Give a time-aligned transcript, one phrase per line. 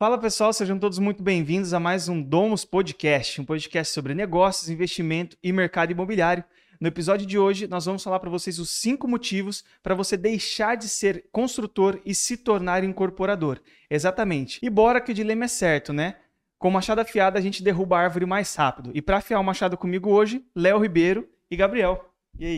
[0.00, 4.70] Fala pessoal, sejam todos muito bem-vindos a mais um Domus Podcast, um podcast sobre negócios,
[4.70, 6.42] investimento e mercado imobiliário.
[6.80, 10.74] No episódio de hoje, nós vamos falar para vocês os cinco motivos para você deixar
[10.74, 13.60] de ser construtor e se tornar incorporador.
[13.90, 14.58] Exatamente.
[14.62, 16.16] E bora que o dilema é certo, né?
[16.58, 18.92] Com machado afiado, a gente derruba a árvore mais rápido.
[18.94, 22.10] E para afiar o machado comigo hoje, Léo Ribeiro e Gabriel.
[22.38, 22.52] E aí?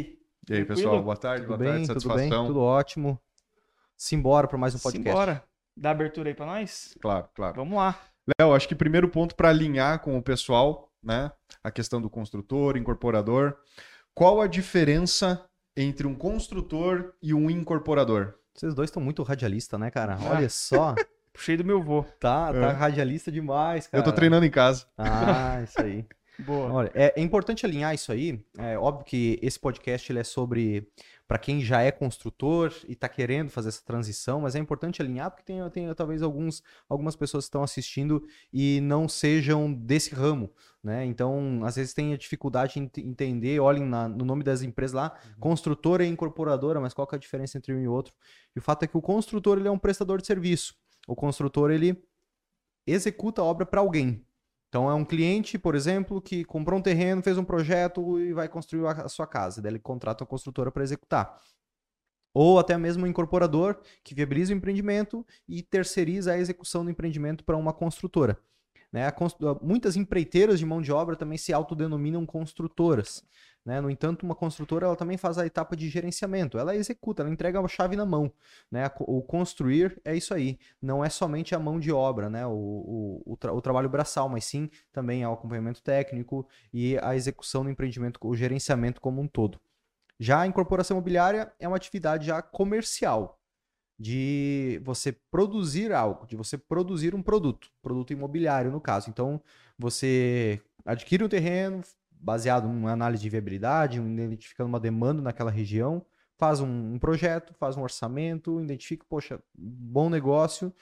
[0.49, 0.77] E aí, Tranquilo?
[0.77, 2.39] pessoal, boa tarde, Tudo boa bem, tarde, tudo satisfação.
[2.45, 3.21] bem, tudo ótimo.
[3.97, 5.13] Simbora para mais um podcast.
[5.13, 5.52] Bora.
[5.77, 6.97] Dá abertura aí para nós?
[7.01, 7.57] Claro, claro.
[7.57, 7.99] Vamos lá.
[8.39, 11.33] Léo, acho que primeiro ponto para alinhar com o pessoal, né?
[11.65, 13.57] A questão do construtor, incorporador.
[14.15, 15.45] Qual a diferença
[15.77, 18.35] entre um construtor e um incorporador?
[18.55, 20.15] Vocês dois estão muito radialista, né, cara?
[20.21, 20.37] Ah.
[20.37, 20.95] Olha só.
[21.33, 22.05] Puxei do meu vô.
[22.21, 22.61] Tá, É.
[22.61, 24.01] tá radialista demais, cara.
[24.01, 24.87] Eu tô treinando em casa.
[24.99, 26.05] Ah, isso aí.
[26.47, 26.73] Boa.
[26.73, 28.45] Olha, é, é importante alinhar isso aí.
[28.59, 30.89] É óbvio que esse podcast ele é sobre
[31.27, 35.31] para quem já é construtor e tá querendo fazer essa transição, mas é importante alinhar
[35.31, 40.51] porque tem, tem talvez alguns, algumas pessoas que estão assistindo e não sejam desse ramo,
[40.85, 41.07] né?
[41.07, 44.93] Então, às vezes tem a dificuldade em ent- entender, olhem na- no nome das empresas
[44.93, 48.13] lá, construtora e incorporadora, mas qual que é a diferença entre um e outro?
[48.55, 50.75] E o fato é que o construtor ele é um prestador de serviço.
[51.09, 51.97] O construtor ele
[52.87, 54.23] executa a obra para alguém.
[54.73, 58.49] Então é um cliente, por exemplo, que comprou um terreno, fez um projeto e vai
[58.49, 59.61] construir a sua casa.
[59.61, 61.39] Daí ele contrata uma construtora para executar.
[62.33, 67.45] Ou até mesmo um incorporador que viabiliza o empreendimento e terceiriza a execução do empreendimento
[67.45, 68.39] para uma construtora.
[68.91, 69.07] Né?
[69.07, 73.23] A cons- Muitas empreiteiras de mão de obra também se autodenominam construtoras.
[73.65, 73.81] Né?
[73.81, 76.59] No entanto, uma construtora ela também faz a etapa de gerenciamento.
[76.59, 78.33] Ela executa, ela entrega a chave na mão.
[78.71, 78.91] Né?
[79.01, 82.47] O construir é isso aí não é somente a mão de obra, né?
[82.47, 87.15] O, o, o, tra- o trabalho braçal, mas sim também o acompanhamento técnico e a
[87.15, 89.61] execução do empreendimento, o gerenciamento como um todo.
[90.19, 93.39] Já a incorporação imobiliária é uma atividade já comercial,
[93.99, 99.11] de você produzir algo, de você produzir um produto, produto imobiliário no caso.
[99.11, 99.41] Então,
[99.79, 101.83] você adquire um terreno
[102.23, 106.07] baseado em uma análise de viabilidade, identificando uma demanda naquela região,
[106.39, 110.73] faz um, um projeto, faz um orçamento, identifica, poxa, bom negócio,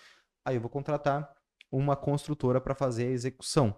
[0.44, 1.30] aí eu vou contratar
[1.72, 3.74] uma construtora para fazer a execução.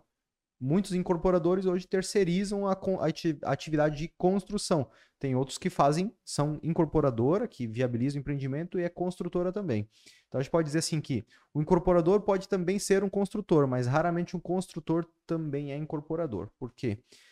[0.61, 4.89] Muitos incorporadores hoje terceirizam a, a atividade de construção.
[5.19, 9.89] Tem outros que fazem, são incorporadora, que viabiliza o empreendimento e é construtora também.
[10.29, 13.87] Então a gente pode dizer assim que o incorporador pode também ser um construtor, mas
[13.87, 16.49] raramente um construtor também é incorporador.
[16.59, 16.97] Por quê?
[16.97, 17.32] Porque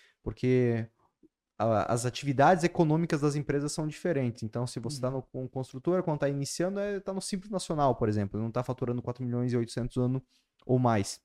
[1.59, 4.43] a- as atividades econômicas das empresas são diferentes.
[4.43, 8.09] Então, se você está no com construtora, quando está iniciando, está no Simples Nacional, por
[8.09, 8.41] exemplo.
[8.41, 10.23] Não está faturando 4 milhões e 800 ano
[10.65, 11.21] ou mais.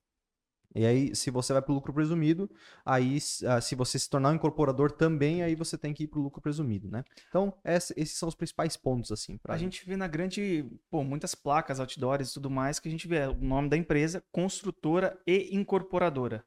[0.78, 2.52] E aí, se você vai para o lucro presumido,
[2.84, 3.18] aí,
[3.48, 6.22] ah, se você se tornar um incorporador também, aí você tem que ir para o
[6.22, 7.06] lucro presumido, né?
[7.30, 11.80] Então, esses são os principais pontos, assim, A gente vê na grande, pô, muitas placas,
[11.80, 16.44] outdoors e tudo mais que a gente vê o nome da empresa, construtora e incorporadora.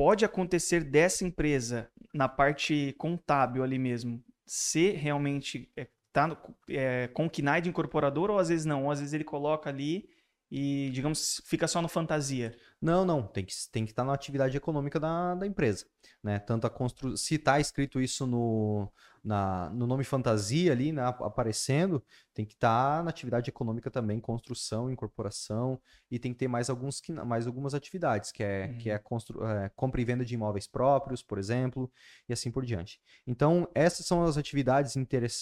[0.00, 6.38] Pode acontecer dessa empresa na parte contábil ali mesmo ser realmente é, tá no,
[6.70, 10.08] é, com KNAI de incorporador ou às vezes não, ou às vezes ele coloca ali
[10.50, 12.56] e digamos fica só no fantasia.
[12.80, 15.84] Não, não, tem que tem que estar na atividade econômica da, da empresa,
[16.22, 16.38] né?
[16.38, 17.14] Tanto a constru...
[17.14, 18.90] se está escrito isso no,
[19.22, 24.18] na, no nome fantasia ali, né, ap- aparecendo, tem que estar na atividade econômica também,
[24.20, 28.98] construção, incorporação, e tem que ter mais alguns mais algumas atividades, que é que é,
[28.98, 29.44] constru...
[29.46, 31.90] é, compra e venda de imóveis próprios, por exemplo,
[32.28, 33.00] e assim por diante.
[33.26, 34.96] Então, essas são as atividades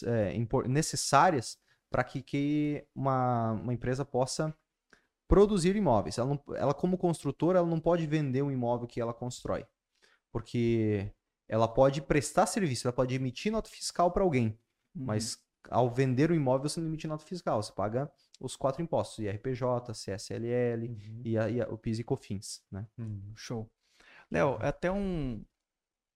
[0.05, 0.34] é,
[0.67, 1.59] necessárias
[1.91, 4.55] para que, que uma, uma empresa possa
[5.27, 6.19] produzir imóveis.
[6.19, 9.67] Ela, não- ela, como construtora, ela não pode vender um imóvel que ela constrói.
[10.33, 11.11] Porque
[11.48, 14.59] ela pode prestar serviço, ela pode emitir nota fiscal para alguém.
[14.94, 15.38] Mas
[15.70, 17.62] ao vender o imóvel, você não emite nota fiscal.
[17.62, 18.10] Você paga
[18.41, 22.62] os quatro impostos: IRPJ, CSLL e, a- e a- o PIS e COFINS.
[22.70, 22.87] Né?
[23.34, 23.70] Show.
[24.31, 25.42] Léo, é até um.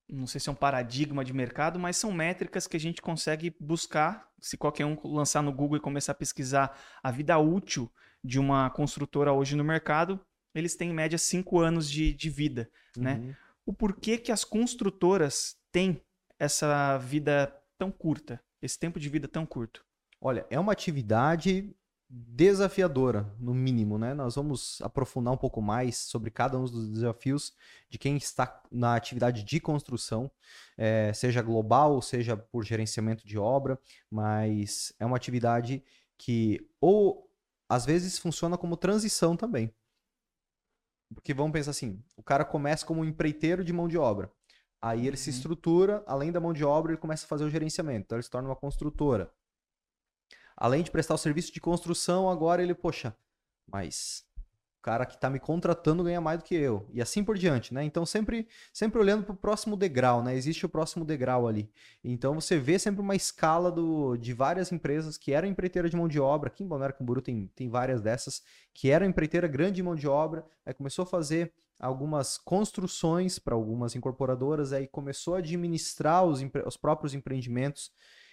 [0.09, 3.55] Não sei se é um paradigma de mercado, mas são métricas que a gente consegue
[3.59, 4.29] buscar.
[4.41, 7.89] Se qualquer um lançar no Google e começar a pesquisar a vida útil
[8.23, 10.19] de uma construtora hoje no mercado,
[10.53, 12.69] eles têm em média cinco anos de, de vida.
[12.97, 13.35] Né?
[13.65, 16.01] O porquê que as construtoras têm
[16.37, 19.85] essa vida tão curta, esse tempo de vida tão curto?
[20.19, 21.73] Olha, é uma atividade
[22.09, 24.13] desafiadora, no mínimo, né?
[24.13, 27.53] Nós vamos aprofundar um pouco mais sobre cada um dos desafios
[27.89, 30.29] de quem está na atividade de construção,
[30.77, 33.79] eh, seja global, seja por gerenciamento de obra,
[34.11, 35.83] mas é uma atividade
[36.17, 37.27] que ou
[37.67, 39.73] às vezes funciona como transição também.
[41.13, 44.31] Porque vamos pensar assim, o cara começa como um empreiteiro de mão de obra.
[44.81, 45.35] Aí ele se Uhum.
[45.35, 48.05] estrutura, além da mão de obra, ele começa a fazer o gerenciamento.
[48.05, 49.31] Então ele se torna uma construtora.
[50.55, 53.15] Além de prestar o serviço de construção, agora ele, poxa,
[53.67, 54.25] mas
[54.83, 56.85] cara que está me contratando ganha mais do que eu.
[56.93, 57.85] E assim por diante, né?
[57.85, 60.35] Então, sempre, sempre olhando para o próximo degrau, né?
[60.35, 61.71] Existe o próximo degrau ali.
[62.03, 66.07] Então, você vê sempre uma escala do, de várias empresas que eram empreiteira de mão
[66.07, 66.49] de obra.
[66.49, 68.43] Aqui em Balneário Camboriú tem, tem várias dessas,
[68.73, 73.55] que eram empreiteira grande de mão de obra, aí começou a fazer algumas construções para
[73.55, 77.89] algumas incorporadoras, aí começou a administrar os, os próprios empreendimentos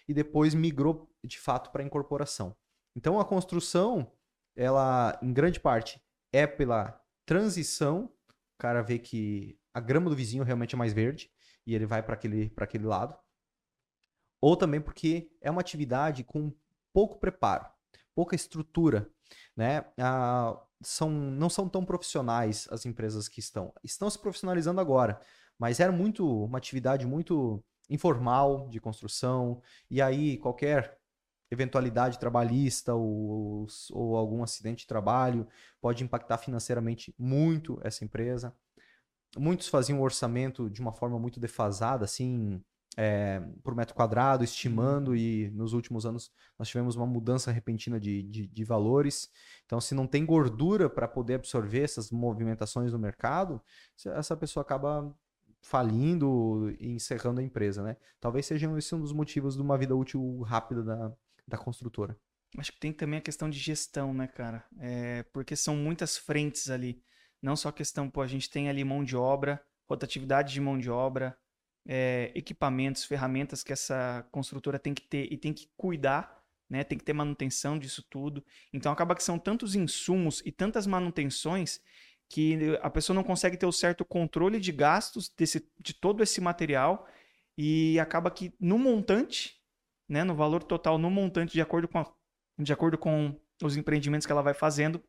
[0.09, 2.57] e depois migrou de fato para incorporação.
[2.97, 4.11] Então, a construção,
[4.57, 6.01] ela, em grande parte,
[6.33, 11.31] é pela transição, o cara vê que a grama do vizinho realmente é mais verde
[11.67, 13.17] e ele vai para aquele, aquele lado.
[14.41, 16.53] Ou também porque é uma atividade com
[16.93, 17.67] pouco preparo,
[18.15, 19.09] pouca estrutura,
[19.57, 19.85] né?
[19.99, 23.73] Ah, são, não são tão profissionais as empresas que estão.
[23.85, 25.21] Estão se profissionalizando agora,
[25.59, 29.61] mas era muito uma atividade muito informal de construção,
[29.91, 31.00] e aí qualquer
[31.51, 35.47] eventualidade trabalhista ou, ou algum acidente de trabalho
[35.81, 38.55] pode impactar financeiramente muito essa empresa.
[39.37, 42.63] Muitos faziam o orçamento de uma forma muito defasada, assim,
[42.97, 48.23] é, por metro quadrado, estimando, e nos últimos anos nós tivemos uma mudança repentina de,
[48.25, 49.31] de, de valores.
[49.65, 53.61] Então, se não tem gordura para poder absorver essas movimentações no mercado,
[54.05, 55.15] essa pessoa acaba
[55.63, 57.97] falindo e encerrando a empresa, né?
[58.19, 61.13] Talvez seja esse um dos motivos de uma vida útil rápida da,
[61.51, 62.17] da construtora.
[62.57, 64.65] Acho que tem também a questão de gestão, né, cara?
[64.79, 67.03] É, porque são muitas frentes ali.
[67.41, 70.79] Não só a questão, pô, a gente tem ali mão de obra, rotatividade de mão
[70.79, 71.37] de obra,
[71.87, 76.85] é, equipamentos, ferramentas que essa construtora tem que ter e tem que cuidar, né?
[76.85, 78.45] Tem que ter manutenção disso tudo.
[78.73, 81.81] Então acaba que são tantos insumos e tantas manutenções
[82.29, 86.41] que a pessoa não consegue ter o certo controle de gastos desse, de todo esse
[86.41, 87.09] material
[87.59, 89.60] e acaba que no montante
[90.11, 92.13] né, no valor total, no montante, de acordo, com a,
[92.59, 95.01] de acordo com os empreendimentos que ela vai fazendo,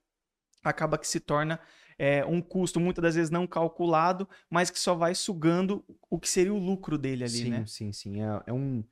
[0.64, 1.60] acaba que se torna
[1.98, 6.30] é, um custo muitas das vezes não calculado, mas que só vai sugando o que
[6.30, 7.66] seria o lucro dele ali, sim, né?
[7.66, 8.84] Sim, sim, é, é, um,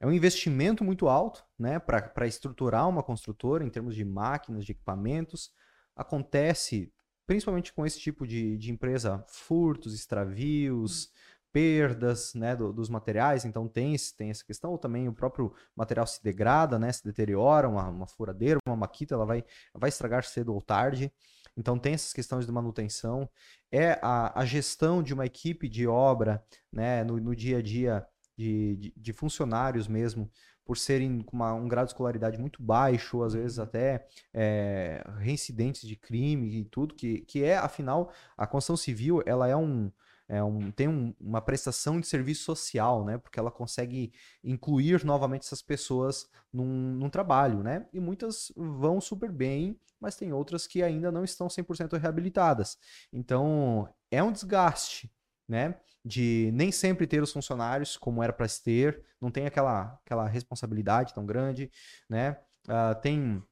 [0.00, 4.72] é um investimento muito alto, né, para estruturar uma construtora em termos de máquinas, de
[4.72, 5.52] equipamentos.
[5.94, 6.90] Acontece,
[7.26, 11.12] principalmente com esse tipo de, de empresa, furtos, extravios,
[11.52, 16.06] perdas né, do, dos materiais, então tem, tem essa questão, ou também o próprio material
[16.06, 19.44] se degrada, né, se deteriora, uma, uma furadeira, uma maquita, ela vai,
[19.74, 21.12] vai estragar cedo ou tarde.
[21.56, 23.28] Então tem essas questões de manutenção.
[23.70, 28.06] É a, a gestão de uma equipe de obra né, no, no dia a dia
[28.36, 30.30] de, de, de funcionários mesmo,
[30.64, 33.64] por serem com uma, um grau de escolaridade muito baixo, às vezes uhum.
[33.64, 39.48] até é, reincidentes de crime e tudo, que, que é, afinal, a construção civil ela
[39.48, 39.90] é um,
[40.32, 43.18] é um, tem um, uma prestação de serviço social, né?
[43.18, 44.10] Porque ela consegue
[44.42, 47.86] incluir novamente essas pessoas num, num trabalho, né?
[47.92, 52.78] E muitas vão super bem, mas tem outras que ainda não estão 100% reabilitadas.
[53.12, 55.12] Então, é um desgaste,
[55.46, 55.78] né?
[56.02, 60.26] De nem sempre ter os funcionários como era para se ter, não tem aquela, aquela
[60.26, 61.70] responsabilidade tão grande,
[62.08, 62.38] né?
[62.66, 63.42] Uh, tem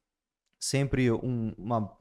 [0.59, 1.94] sempre um, uma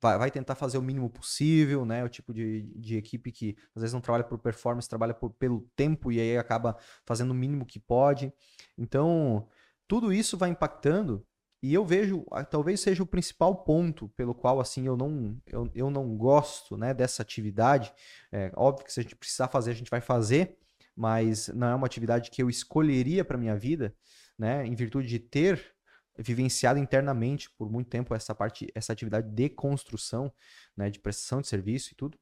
[0.00, 2.04] vai, vai tentar fazer o mínimo possível, né?
[2.04, 5.60] O tipo de, de equipe que às vezes não trabalha por performance, trabalha por, pelo
[5.76, 8.32] tempo e aí acaba fazendo o mínimo que pode.
[8.76, 9.46] Então,
[9.86, 11.24] tudo isso vai impactando
[11.62, 15.90] e eu vejo, talvez seja o principal ponto pelo qual assim eu não, eu, eu
[15.90, 17.92] não gosto né, dessa atividade.
[18.32, 20.56] É, óbvio que se a gente precisar fazer, a gente vai fazer,
[20.96, 23.94] mas não é uma atividade que eu escolheria para minha vida,
[24.38, 24.66] né?
[24.66, 25.74] Em virtude de ter
[26.22, 30.32] vivenciado internamente por muito tempo essa parte, essa atividade de construção,
[30.76, 32.18] né, de prestação de serviço e tudo,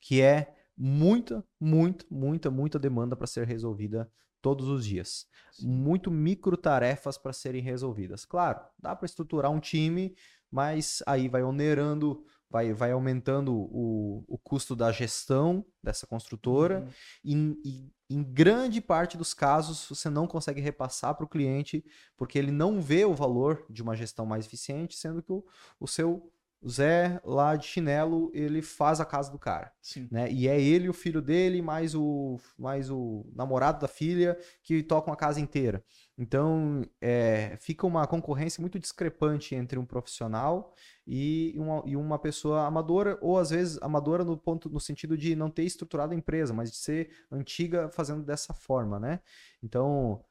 [0.00, 4.10] que é muita, muita, muita, muita demanda para ser resolvida
[4.40, 5.26] todos os dias.
[5.52, 5.68] Sim.
[5.68, 8.24] Muito micro tarefas para serem resolvidas.
[8.24, 10.14] Claro, dá para estruturar um time,
[10.50, 16.90] mas aí vai onerando vai, vai aumentando o, o custo da gestão dessa construtora uhum.
[17.24, 21.84] e, e, em grande parte dos casos você não consegue repassar para o cliente
[22.16, 25.44] porque ele não vê o valor de uma gestão mais eficiente, sendo que o,
[25.80, 26.32] o seu
[26.68, 29.72] Zé, lá de chinelo, ele faz a casa do cara.
[29.80, 30.08] Sim.
[30.10, 30.30] Né?
[30.30, 35.12] E é ele, o filho dele, mais o, mais o namorado da filha, que tocam
[35.12, 35.84] a casa inteira.
[36.18, 40.74] Então, é, fica uma concorrência muito discrepante entre um profissional
[41.06, 45.36] e uma, e uma pessoa amadora, ou às vezes amadora no ponto no sentido de
[45.36, 49.20] não ter estruturado a empresa, mas de ser antiga fazendo dessa forma, né?
[49.62, 50.24] Então,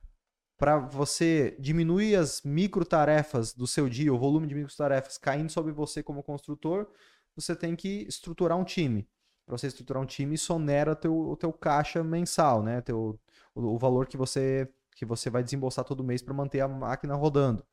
[0.57, 5.50] para você diminuir as micro tarefas do seu dia, o volume de micro tarefas caindo
[5.50, 6.88] sobre você como construtor,
[7.35, 9.07] você tem que estruturar um time.
[9.45, 12.81] Para você estruturar um time, isso onera teu, o teu caixa mensal, né?
[12.81, 13.19] Teu,
[13.53, 17.15] o, o valor que você, que você vai desembolsar todo mês para manter a máquina
[17.15, 17.63] rodando.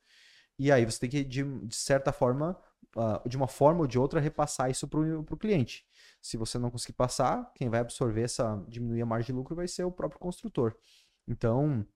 [0.58, 2.58] E aí você tem que, de, de certa forma,
[2.96, 5.86] uh, de uma forma ou de outra, repassar isso para o cliente.
[6.20, 9.66] Se você não conseguir passar, quem vai absorver essa, diminuir a margem de lucro vai
[9.66, 10.76] ser o próprio construtor.
[11.26, 11.86] Então,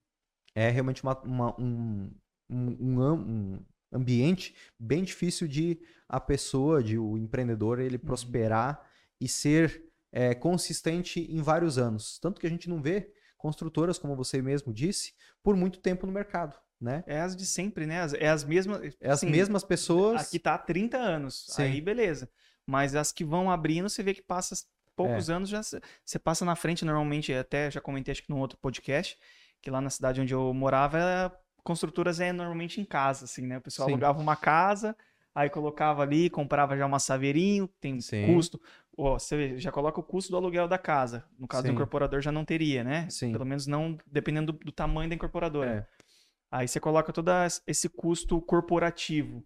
[0.56, 2.10] é realmente uma, uma, um,
[2.48, 8.02] um, um, ambiente bem difícil de a pessoa, de o empreendedor, ele uhum.
[8.02, 8.80] prosperar
[9.20, 12.18] e ser é, consistente em vários anos.
[12.18, 16.12] Tanto que a gente não vê construtoras, como você mesmo disse, por muito tempo no
[16.12, 16.58] mercado.
[16.80, 17.04] Né?
[17.06, 17.96] É as de sempre, né?
[18.18, 18.94] É as mesmas.
[19.00, 20.22] É as assim, mesmas pessoas.
[20.22, 21.46] Aqui tá há 30 anos.
[21.48, 21.62] Sim.
[21.62, 22.30] Aí, beleza.
[22.66, 24.54] Mas as que vão abrindo, você vê que passa
[24.94, 25.34] poucos é.
[25.34, 29.18] anos, já você passa na frente, normalmente, até já comentei acho que num outro podcast,
[29.66, 33.58] que lá na cidade onde eu morava, construtoras é normalmente em casa, assim, né?
[33.58, 33.94] O pessoal Sim.
[33.94, 34.96] alugava uma casa,
[35.34, 38.32] aí colocava ali, comprava já uma saveirinho, tem Sim.
[38.32, 38.60] custo.
[38.96, 41.24] Ó, você já coloca o custo do aluguel da casa.
[41.36, 41.70] No caso Sim.
[41.70, 43.10] do incorporador já não teria, né?
[43.10, 43.32] Sim.
[43.32, 45.84] Pelo menos não dependendo do, do tamanho da incorporadora.
[45.90, 46.06] É.
[46.48, 47.32] Aí você coloca todo
[47.66, 49.44] esse custo corporativo.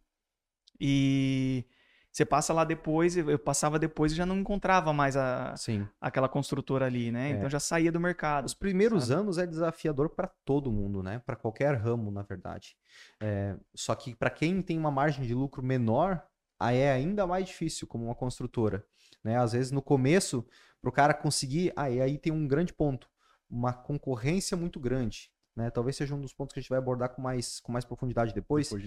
[0.78, 1.64] E
[2.12, 5.86] você passa lá depois, eu passava depois e já não encontrava mais a, Sim.
[6.00, 7.30] aquela construtora ali, né?
[7.30, 7.32] É.
[7.34, 8.46] Então já saía do mercado.
[8.46, 9.20] Os primeiros sabe?
[9.20, 11.20] anos é desafiador para todo mundo, né?
[11.24, 12.76] Para qualquer ramo, na verdade.
[13.22, 16.20] É, só que para quem tem uma margem de lucro menor,
[16.58, 18.84] aí é ainda mais difícil como uma construtora.
[19.22, 19.38] Né?
[19.38, 20.44] Às vezes no começo,
[20.82, 23.08] para o cara conseguir, aí, aí tem um grande ponto,
[23.48, 25.30] uma concorrência muito grande.
[25.54, 25.70] Né?
[25.70, 28.34] Talvez seja um dos pontos que a gente vai abordar com mais, com mais profundidade
[28.34, 28.68] depois.
[28.68, 28.80] depois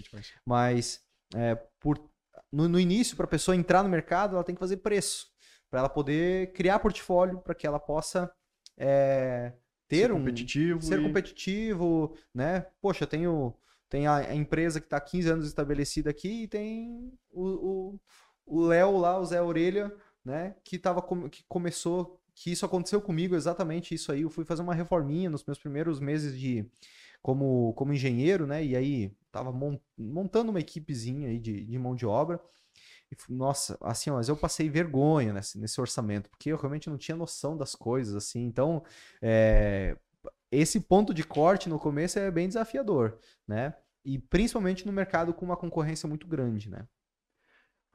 [0.45, 1.01] Mas
[1.35, 1.97] é, por
[2.51, 5.27] no, no início, para a pessoa entrar no mercado, ela tem que fazer preço.
[5.69, 8.31] Para ela poder criar portfólio, para que ela possa
[8.77, 9.53] é,
[9.87, 10.19] ter ser um.
[10.19, 11.03] Competitivo ser e...
[11.03, 12.67] competitivo, né?
[12.81, 13.53] Poxa, tenho.
[13.89, 17.99] Tem a, empresa que está 15 anos estabelecida aqui e tem o
[18.47, 19.93] Léo lá, o Zé Orelha,
[20.25, 20.55] né?
[20.63, 24.21] Que, tava, que começou que isso aconteceu comigo, exatamente isso aí.
[24.21, 26.65] Eu fui fazer uma reforminha nos meus primeiros meses de
[27.23, 28.63] como, como engenheiro, né?
[28.63, 29.51] E aí tava
[29.97, 32.39] montando uma equipezinha aí de, de mão de obra.
[33.09, 37.15] E, nossa, assim, mas eu passei vergonha nesse, nesse orçamento, porque eu realmente não tinha
[37.15, 38.43] noção das coisas, assim.
[38.45, 38.83] Então,
[39.21, 39.97] é,
[40.51, 43.73] esse ponto de corte no começo é bem desafiador, né?
[44.03, 46.85] E principalmente no mercado com uma concorrência muito grande, né?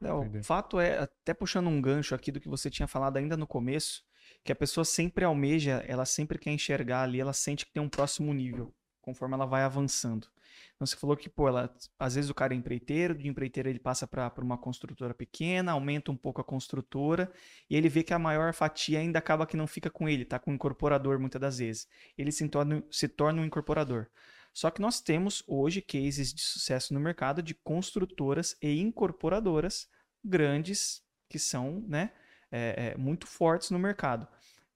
[0.01, 3.37] Não, o fato é, até puxando um gancho aqui do que você tinha falado ainda
[3.37, 4.01] no começo,
[4.43, 7.89] que a pessoa sempre almeja, ela sempre quer enxergar ali, ela sente que tem um
[7.89, 8.73] próximo nível,
[9.09, 10.27] conforme ela vai avançando.
[10.75, 13.79] Então você falou que, pô, ela, às vezes o cara é empreiteiro, de empreiteiro ele
[13.79, 17.31] passa para uma construtora pequena, aumenta um pouco a construtora,
[17.69, 20.39] e ele vê que a maior fatia ainda acaba que não fica com ele, tá
[20.39, 21.87] com o incorporador muitas das vezes.
[22.17, 24.07] Ele se torna, se torna um incorporador.
[24.53, 29.87] Só que nós temos hoje cases de sucesso no mercado de construtoras e incorporadoras
[30.23, 32.11] grandes que são, né,
[32.51, 34.27] é, é, muito fortes no mercado.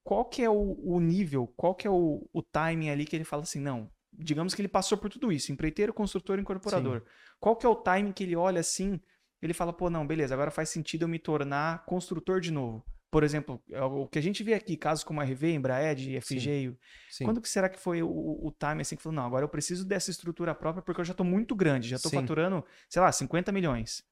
[0.03, 3.23] Qual que é o, o nível, qual que é o, o, timing ali que ele
[3.23, 6.99] fala assim, não, digamos que ele passou por tudo isso, empreiteiro, construtor, incorporador.
[6.99, 7.05] Sim.
[7.39, 8.99] Qual que é o timing que ele olha assim,
[9.41, 12.85] ele fala, pô, não, beleza, agora faz sentido eu me tornar construtor de novo.
[13.11, 16.75] Por exemplo, é o que a gente vê aqui, casos como a RV, Embraed, FG.
[17.11, 17.25] Sim.
[17.25, 19.85] quando que será que foi o, o time assim que falou, não, agora eu preciso
[19.85, 23.51] dessa estrutura própria porque eu já estou muito grande, já estou faturando, sei lá, 50
[23.51, 24.03] milhões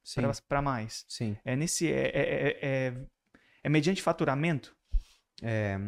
[0.48, 1.04] para mais.
[1.08, 1.36] Sim.
[1.44, 2.98] É nesse é, é, é,
[3.64, 4.76] é mediante faturamento?
[5.42, 5.80] É,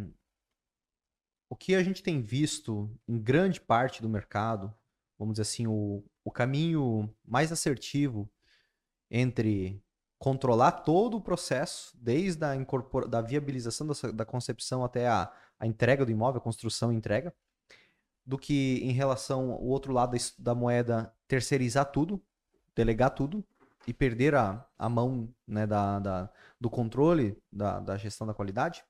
[1.53, 4.73] o que a gente tem visto em grande parte do mercado,
[5.19, 8.27] vamos dizer assim, o, o caminho mais assertivo
[9.07, 9.79] entre
[10.17, 15.67] controlar todo o processo, desde a incorpora, da viabilização da, da concepção até a, a,
[15.67, 17.31] entrega do imóvel, a construção e entrega,
[18.25, 22.19] do que em relação ao outro lado da, da moeda, terceirizar tudo,
[22.73, 23.45] delegar tudo
[23.85, 26.29] e perder a, a mão né, da, da,
[26.59, 28.83] do controle da, da gestão da qualidade.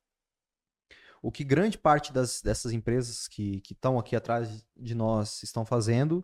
[1.23, 6.23] O que grande parte das, dessas empresas que estão aqui atrás de nós estão fazendo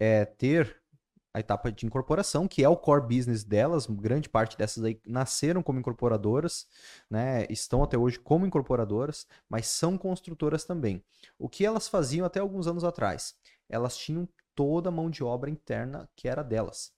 [0.00, 0.82] é ter
[1.32, 3.86] a etapa de incorporação, que é o core business delas.
[3.86, 6.66] Grande parte dessas aí nasceram como incorporadoras,
[7.08, 7.46] né?
[7.48, 11.04] Estão até hoje como incorporadoras, mas são construtoras também.
[11.38, 13.36] O que elas faziam até alguns anos atrás?
[13.68, 16.92] Elas tinham toda a mão de obra interna que era delas.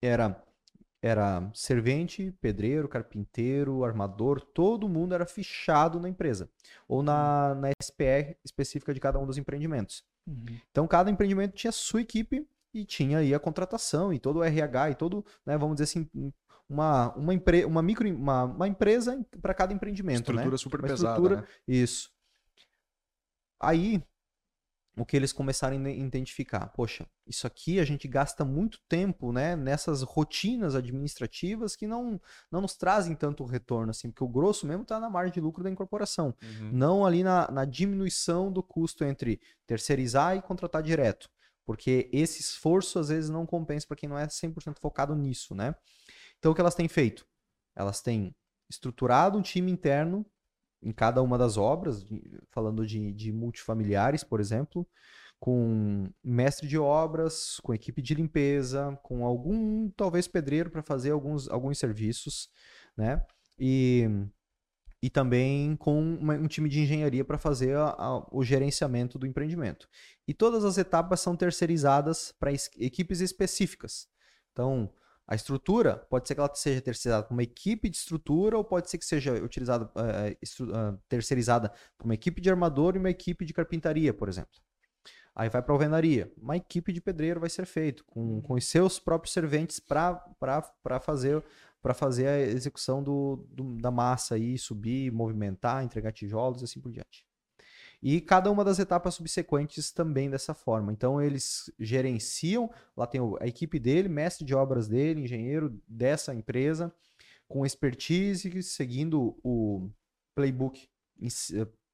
[0.00, 0.40] Era
[1.02, 6.48] era servente, pedreiro, carpinteiro, armador, todo mundo era fichado na empresa
[6.86, 10.04] ou na, na SPR específica de cada um dos empreendimentos.
[10.26, 10.58] Uhum.
[10.70, 14.90] Então, cada empreendimento tinha sua equipe e tinha aí a contratação e todo o RH
[14.90, 16.08] e todo, né, vamos dizer assim,
[16.68, 20.20] uma, uma, empre uma, micro, uma, uma empresa para cada empreendimento.
[20.20, 20.56] Estrutura né?
[20.56, 21.16] super uma pesada.
[21.16, 21.48] Estrutura, né?
[21.66, 22.12] Isso.
[23.58, 24.02] Aí,
[25.00, 26.66] o que eles começaram a identificar.
[26.68, 32.60] Poxa, isso aqui a gente gasta muito tempo né, nessas rotinas administrativas que não, não
[32.60, 35.70] nos trazem tanto retorno, assim, porque o grosso mesmo está na margem de lucro da
[35.70, 36.70] incorporação, uhum.
[36.72, 41.30] não ali na, na diminuição do custo entre terceirizar e contratar direto.
[41.64, 45.74] Porque esse esforço às vezes não compensa para quem não é 100% focado nisso, né?
[46.38, 47.24] Então o que elas têm feito?
[47.76, 48.34] Elas têm
[48.68, 50.26] estruturado um time interno
[50.82, 52.06] em cada uma das obras,
[52.50, 54.86] falando de, de multifamiliares, por exemplo,
[55.38, 61.48] com mestre de obras, com equipe de limpeza, com algum, talvez, pedreiro para fazer alguns,
[61.48, 62.50] alguns serviços,
[62.96, 63.22] né?
[63.58, 64.06] E,
[65.02, 69.26] e também com uma, um time de engenharia para fazer a, a, o gerenciamento do
[69.26, 69.88] empreendimento.
[70.28, 74.06] E todas as etapas são terceirizadas para equipes específicas.
[74.52, 74.92] Então,
[75.30, 78.90] a estrutura pode ser que ela seja terceirizada por uma equipe de estrutura ou pode
[78.90, 83.44] ser que seja utilizada, uh, uh, terceirizada por uma equipe de armador e uma equipe
[83.44, 84.50] de carpintaria, por exemplo.
[85.32, 86.32] Aí vai para a alvenaria.
[86.36, 90.20] Uma equipe de pedreiro vai ser feito com, com os seus próprios serventes para
[91.00, 91.42] fazer
[91.80, 96.78] para fazer a execução do, do, da massa aí, subir, movimentar, entregar tijolos e assim
[96.78, 97.24] por diante.
[98.02, 100.92] E cada uma das etapas subsequentes também dessa forma.
[100.92, 106.92] Então eles gerenciam, lá tem a equipe dele, mestre de obras dele, engenheiro dessa empresa,
[107.46, 109.90] com expertise, seguindo o
[110.34, 110.88] playbook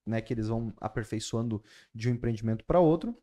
[0.07, 3.17] né, que eles vão aperfeiçoando de um empreendimento para outro.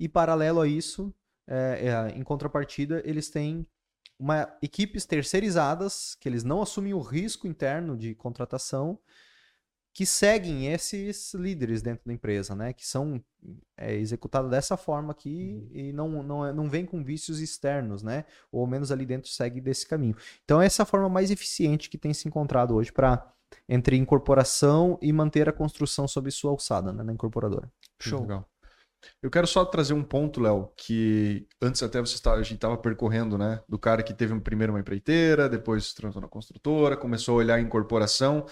[0.00, 1.14] E paralelo a isso,
[1.46, 3.66] é, é, em contrapartida, eles têm
[4.18, 8.98] uma equipes terceirizadas, que eles não assumem o risco interno de contratação,
[9.96, 12.74] que seguem esses líderes dentro da empresa, né?
[12.74, 13.18] Que são
[13.78, 15.70] é, executados dessa forma aqui uhum.
[15.72, 18.26] e não, não, não vem com vícios externos, né?
[18.52, 20.14] Ou ao menos ali dentro segue desse caminho.
[20.44, 23.26] Então, essa é a forma mais eficiente que tem se encontrado hoje para
[23.66, 27.02] entre incorporação e manter a construção sob sua alçada, né?
[27.02, 27.72] Na incorporadora.
[27.98, 28.20] Show.
[28.20, 28.46] Legal.
[29.22, 32.76] Eu quero só trazer um ponto, Léo, que antes até você estava, a gente estava
[32.76, 33.62] percorrendo, né?
[33.66, 37.54] Do cara que teve primeiro uma empreiteira, depois se transformou na construtora, começou a olhar
[37.54, 38.44] a incorporação.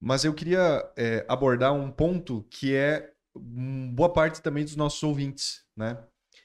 [0.00, 5.62] Mas eu queria é, abordar um ponto que é boa parte também dos nossos ouvintes,
[5.76, 5.98] né?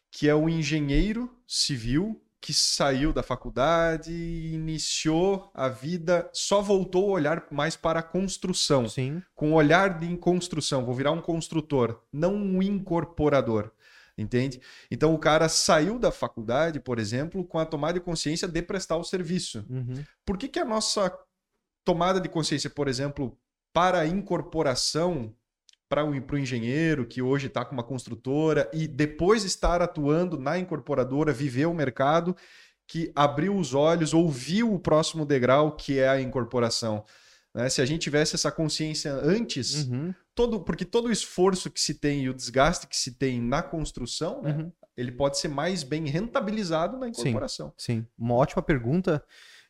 [0.10, 7.09] Que é o engenheiro civil que saiu da faculdade e iniciou a vida, só voltou
[7.09, 8.90] a olhar mais para a construção.
[8.90, 9.22] Sim.
[9.35, 13.72] Com olhar de construção, vou virar um construtor, não um incorporador.
[14.18, 14.59] Entende?
[14.90, 18.98] Então o cara saiu da faculdade, por exemplo, com a tomada de consciência de prestar
[18.98, 19.66] o serviço.
[19.70, 20.03] Uhum.
[20.25, 21.16] Por que, que a nossa
[21.83, 23.37] tomada de consciência, por exemplo,
[23.74, 25.33] para a incorporação
[25.91, 31.33] para o engenheiro que hoje está com uma construtora e depois estar atuando na incorporadora,
[31.33, 32.33] viver o mercado,
[32.87, 37.03] que abriu os olhos, ouviu o próximo degrau que é a incorporação.
[37.53, 37.67] Né?
[37.67, 40.13] Se a gente tivesse essa consciência antes, uhum.
[40.33, 43.61] todo porque todo o esforço que se tem e o desgaste que se tem na
[43.61, 44.53] construção, né?
[44.53, 44.72] uhum.
[44.96, 47.74] ele pode ser mais bem rentabilizado na incorporação.
[47.77, 48.07] Sim, sim.
[48.17, 49.22] uma ótima pergunta.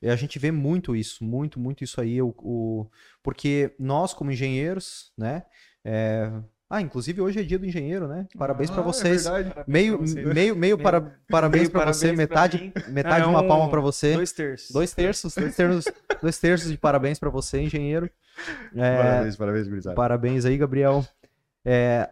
[0.03, 2.21] A gente vê muito isso, muito, muito isso aí.
[2.21, 2.87] O, o...
[3.21, 5.43] Porque nós, como engenheiros, né?
[5.85, 6.31] É...
[6.69, 8.25] Ah, inclusive hoje é dia do engenheiro, né?
[8.37, 9.25] Parabéns ah, para é vocês.
[9.25, 9.99] É meio,
[10.33, 14.13] meio, meio, para, parabéns para você, metade, metade é uma um, palma para você.
[14.13, 14.71] Dois terços.
[14.71, 15.85] Dois terços, dois terços,
[16.21, 18.09] dois terços de parabéns para você, engenheiro.
[18.73, 19.95] É, parabéns, parabéns, gurizada.
[19.97, 21.05] Parabéns aí, Gabriel.
[21.65, 22.09] É,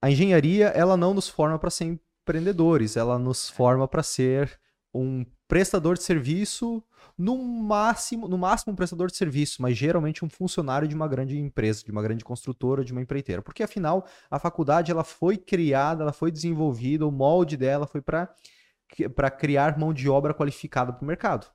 [0.00, 4.60] a engenharia, ela não nos forma para ser empreendedores, ela nos forma para ser
[4.94, 6.84] um prestador de serviço
[7.18, 11.36] no máximo, no máximo um prestador de serviço, mas geralmente um funcionário de uma grande
[11.36, 13.42] empresa, de uma grande construtora, de uma empreiteira.
[13.42, 18.32] Porque afinal, a faculdade ela foi criada, ela foi desenvolvida, o molde dela foi para
[19.14, 21.46] para criar mão de obra qualificada para o mercado.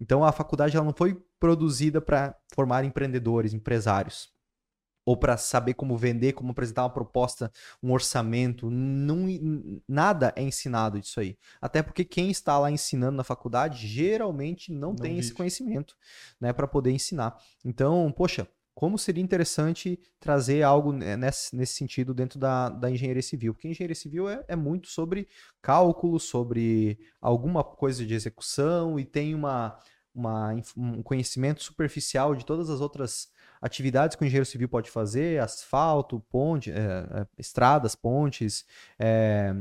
[0.00, 4.35] Então a faculdade ela não foi produzida para formar empreendedores, empresários
[5.06, 8.68] ou para saber como vender, como apresentar uma proposta, um orçamento.
[8.68, 9.24] Não,
[9.88, 11.38] nada é ensinado disso aí.
[11.60, 15.20] Até porque quem está lá ensinando na faculdade geralmente não, não tem vive.
[15.20, 15.96] esse conhecimento
[16.40, 17.38] né, para poder ensinar.
[17.64, 23.54] Então, poxa, como seria interessante trazer algo nesse, nesse sentido dentro da, da engenharia civil?
[23.54, 25.28] Porque engenharia civil é, é muito sobre
[25.62, 29.78] cálculo, sobre alguma coisa de execução e tem uma,
[30.12, 33.28] uma, um conhecimento superficial de todas as outras
[33.66, 38.64] atividades que o engenheiro civil pode fazer, asfalto, ponte, é, é, estradas, pontes,
[38.98, 39.52] é,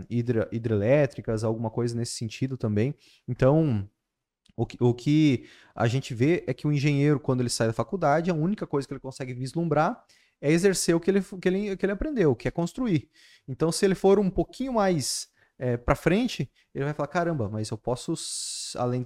[0.52, 2.96] hidrelétricas, alguma coisa nesse sentido também.
[3.28, 3.90] Então,
[4.56, 7.74] o que, o que a gente vê é que o engenheiro, quando ele sai da
[7.74, 10.06] faculdade, a única coisa que ele consegue vislumbrar
[10.40, 13.10] é exercer o que ele, que ele, que ele aprendeu, que é construir.
[13.48, 17.70] Então, se ele for um pouquinho mais é, para frente, ele vai falar: caramba, mas
[17.70, 18.14] eu posso,
[18.76, 19.04] além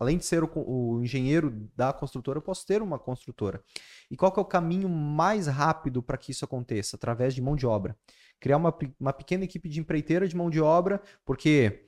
[0.00, 3.62] além de ser o, o, engenheiro da construtora, eu posso ter uma construtora.
[4.10, 6.96] E qual que é o caminho mais rápido para que isso aconteça?
[6.96, 7.94] Através de mão de obra.
[8.40, 11.84] Criar uma, uma pequena equipe de empreiteira de mão de obra, porque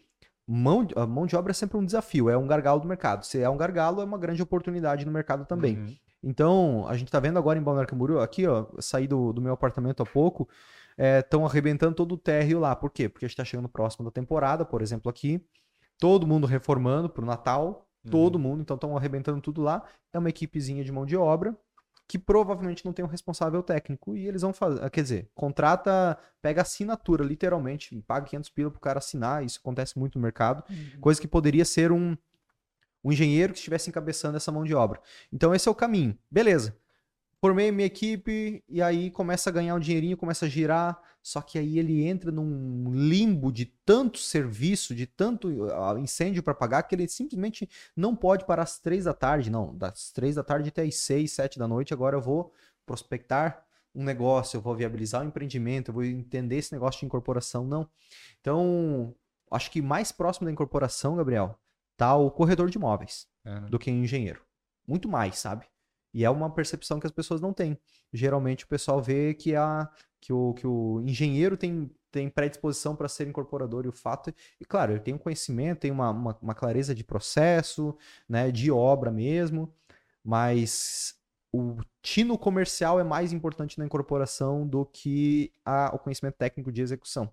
[0.47, 3.25] mão, a mão de obra é sempre um desafio, é um gargalo do mercado.
[3.25, 5.79] Se é um gargalo, é uma grande oportunidade no mercado também.
[5.79, 5.97] Uhum.
[6.23, 9.55] Então, a gente está vendo agora em Balneário Camboriú, aqui, ó, saí do, do meu
[9.55, 10.49] apartamento há pouco,
[10.97, 12.77] estão arrebentando todo o térreo lá.
[12.77, 13.09] Por quê?
[13.09, 15.43] Porque a gente está chegando próximo da temporada, por exemplo, aqui.
[15.99, 17.89] Todo mundo reformando para o Natal.
[18.11, 19.85] Todo mundo, então estão arrebentando tudo lá.
[20.13, 21.57] É uma equipezinha de mão de obra
[22.09, 26.61] que provavelmente não tem um responsável técnico e eles vão fazer, quer dizer, contrata, pega
[26.61, 30.63] assinatura, literalmente, paga 500 pila pro cara assinar, isso acontece muito no mercado,
[31.01, 32.15] coisa que poderia ser um,
[33.03, 35.01] um engenheiro que estivesse encabeçando essa mão de obra.
[35.33, 36.19] Então esse é o caminho.
[36.31, 36.77] Beleza.
[37.41, 41.59] Formei minha equipe e aí começa a ganhar um dinheirinho, começa a girar, só que
[41.59, 46.95] aí ele entra num limbo de tanto serviço, de tanto uh, incêndio para pagar, que
[46.95, 50.83] ele simplesmente não pode parar às três da tarde, não, das três da tarde até
[50.83, 52.53] às seis, sete da noite, agora eu vou
[52.85, 57.65] prospectar um negócio, eu vou viabilizar um empreendimento, eu vou entender esse negócio de incorporação,
[57.65, 57.89] não.
[58.41, 59.15] Então,
[59.51, 61.59] acho que mais próximo da incorporação, Gabriel,
[61.97, 63.69] tá o corredor de imóveis É, né?
[63.69, 64.43] do que o engenheiro.
[64.87, 65.67] Muito mais, sabe?
[66.13, 67.79] E é uma percepção que as pessoas não têm.
[68.13, 69.89] Geralmente o pessoal vê que, a,
[70.21, 74.33] que, o, que o engenheiro tem, tem predisposição para ser incorporador, e o fato.
[74.61, 77.97] E claro, ele tem um conhecimento, tem uma, uma, uma clareza de processo,
[78.29, 79.73] né, de obra mesmo,
[80.23, 81.15] mas
[81.53, 86.81] o tino comercial é mais importante na incorporação do que a, o conhecimento técnico de
[86.81, 87.31] execução.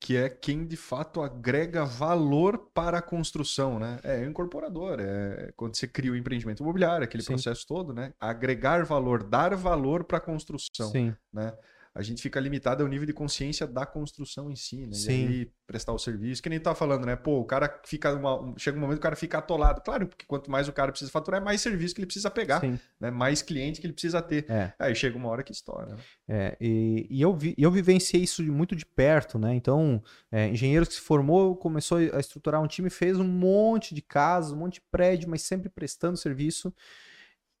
[0.00, 4.00] Que é quem de fato agrega valor para a construção, né?
[4.02, 7.34] É o incorporador, é quando você cria o empreendimento imobiliário, aquele Sim.
[7.34, 8.14] processo todo, né?
[8.18, 11.14] Agregar valor, dar valor para a construção, Sim.
[11.30, 11.52] né?
[12.00, 14.92] A gente fica limitado ao nível de consciência da construção em si, né?
[14.94, 15.10] Sim.
[15.10, 17.14] E aí prestar o serviço, que nem tá falando, né?
[17.14, 19.82] Pô, o cara fica uma, um- chega um momento que o cara fica atolado.
[19.82, 22.60] Claro, porque quanto mais o cara precisa faturar, é mais serviço que ele precisa pegar,
[22.60, 22.78] Sim.
[22.98, 23.10] né?
[23.10, 24.46] Mais cliente que ele precisa ter.
[24.50, 24.72] É.
[24.78, 25.86] Aí chega uma hora que estoura.
[25.94, 25.96] né?
[26.26, 29.54] É, e, e eu, vi, eu vivenciei isso muito de perto, né?
[29.54, 34.00] Então, é, engenheiro que se formou, começou a estruturar um time, fez um monte de
[34.02, 36.74] casas, um monte de prédio, mas sempre prestando serviço.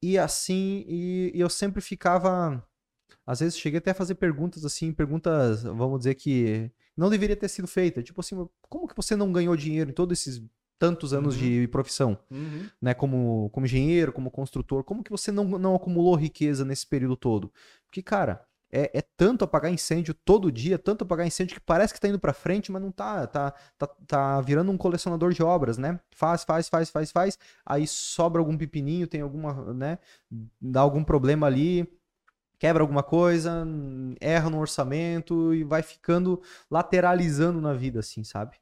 [0.02, 2.64] E assim, e, e eu sempre ficava.
[3.26, 7.48] Às vezes cheguei até a fazer perguntas assim, perguntas, vamos dizer que não deveria ter
[7.48, 8.02] sido feita.
[8.02, 10.42] Tipo assim, como que você não ganhou dinheiro em todos esses
[10.78, 11.40] tantos anos Uhum.
[11.40, 12.18] de profissão?
[12.80, 17.16] né, como, como engenheiro, como construtor, como que você não, não acumulou riqueza nesse período
[17.16, 17.52] todo?
[17.84, 22.00] Porque, cara, é, é tanto apagar incêndio todo dia, tanto apagar incêndio que parece que
[22.00, 25.76] tá indo pra frente, mas não tá, tá, tá, tá virando um colecionador de obras,
[25.76, 26.00] né?
[26.14, 29.98] Faz, faz, faz, faz, faz, aí sobra algum pepininho, tem alguma, né,
[30.60, 31.92] dá algum problema ali,
[32.60, 33.66] quebra alguma coisa,
[34.20, 38.56] erra no orçamento e vai ficando lateralizando na vida, assim, sabe?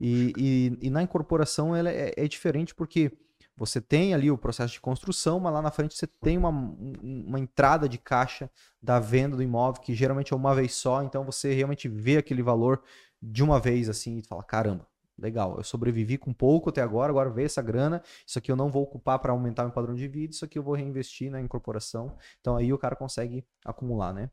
[0.00, 3.12] E, e, e na incorporação ela é, é diferente porque
[3.56, 7.24] você tem ali o processo de construção, mas lá na frente você tem uma, um-
[7.28, 8.50] uma entrada de caixa
[8.82, 12.42] da venda do imóvel, que geralmente é uma vez só, então você realmente vê aquele
[12.42, 12.82] valor
[13.20, 14.86] de uma vez assim e fala: caramba,
[15.22, 18.68] legal, eu sobrevivi com pouco até agora, agora veio essa grana, isso aqui eu não
[18.68, 22.16] vou ocupar para aumentar meu padrão de vida, isso aqui eu vou reinvestir na incorporação.
[22.40, 24.28] Então aí o cara consegue acumular, né?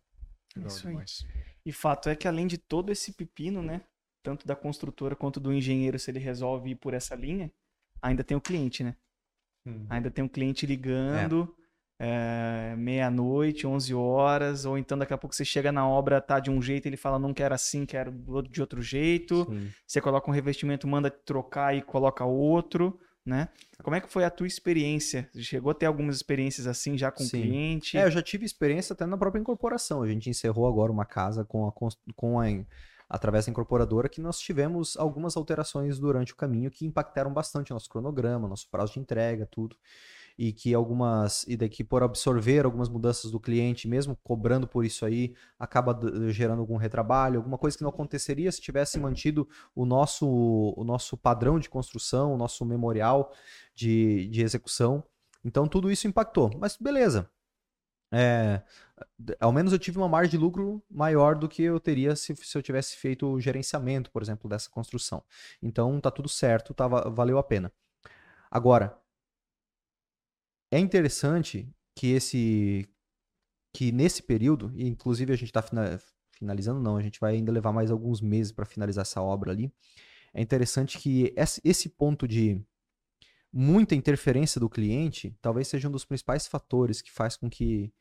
[0.55, 0.97] Legal Isso aí.
[1.63, 3.81] E fato é que além de todo esse pepino, né?
[4.23, 7.51] Tanto da construtora quanto do engenheiro, se ele resolve ir por essa linha,
[8.01, 8.95] ainda tem o cliente, né?
[9.89, 11.55] Ainda tem um cliente ligando
[11.99, 16.49] é, meia-noite, 11 horas, ou então daqui a pouco você chega na obra, tá de
[16.49, 18.11] um jeito, ele fala não quero assim, quero
[18.49, 19.45] de outro jeito.
[19.49, 19.69] Sim.
[19.85, 23.49] Você coloca um revestimento, manda trocar e coloca outro, né?
[23.83, 25.29] Como é que foi a tua experiência?
[25.35, 27.41] Chegou a ter algumas experiências assim já com o Sim.
[27.41, 27.97] cliente?
[27.97, 30.01] É, eu já tive experiência até na própria incorporação.
[30.01, 31.71] A gente encerrou agora uma casa com a,
[32.15, 32.45] com a
[33.09, 37.89] através da incorporadora que nós tivemos algumas alterações durante o caminho que impactaram bastante nosso
[37.89, 39.75] cronograma, nosso prazo de entrega, tudo.
[40.41, 45.05] E que algumas, e daqui por absorver algumas mudanças do cliente, mesmo cobrando por isso
[45.05, 49.85] aí, acaba d- gerando algum retrabalho, alguma coisa que não aconteceria se tivesse mantido o
[49.85, 53.33] nosso, o nosso padrão de construção, o nosso memorial
[53.75, 55.03] de, de execução.
[55.43, 56.49] Então tudo isso impactou.
[56.57, 57.29] Mas beleza.
[58.11, 58.63] É,
[59.39, 62.57] ao menos eu tive uma margem de lucro maior do que eu teria se, se
[62.57, 65.21] eu tivesse feito o gerenciamento, por exemplo, dessa construção.
[65.61, 67.71] Então tá tudo certo, tava, valeu a pena.
[68.49, 68.97] Agora,
[70.71, 72.87] é interessante que esse
[73.73, 75.63] que nesse período, e inclusive a gente está
[76.31, 79.71] finalizando, não, a gente vai ainda levar mais alguns meses para finalizar essa obra ali.
[80.33, 82.61] É interessante que esse esse ponto de
[83.51, 87.91] muita interferência do cliente talvez seja um dos principais fatores que faz com que,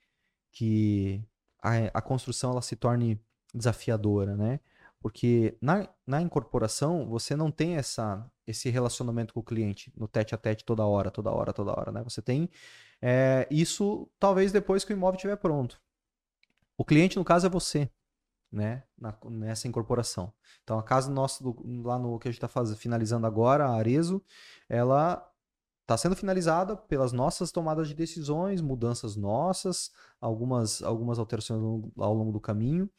[0.53, 1.23] que
[1.63, 3.21] a, a construção ela se torne
[3.55, 4.61] desafiadora, né?
[5.01, 10.35] Porque na, na incorporação você não tem essa, esse relacionamento com o cliente no tete
[10.35, 12.03] a tete toda hora, toda hora, toda hora, né?
[12.05, 12.49] Você tem
[13.01, 15.81] é, isso talvez depois que o imóvel estiver pronto.
[16.77, 17.91] O cliente, no caso, é você,
[18.51, 18.85] né?
[18.99, 20.33] Na- nessa incorporação.
[20.65, 24.23] Então, a casa nossa, do- lá no que a gente está finalizando agora, a Arezo,
[24.69, 25.25] ela
[25.83, 31.93] está sendo finalizada pelas nossas tomadas de decisões, mudanças nossas, algumas, algumas alterações ao longo,
[31.99, 32.91] ao longo do caminho.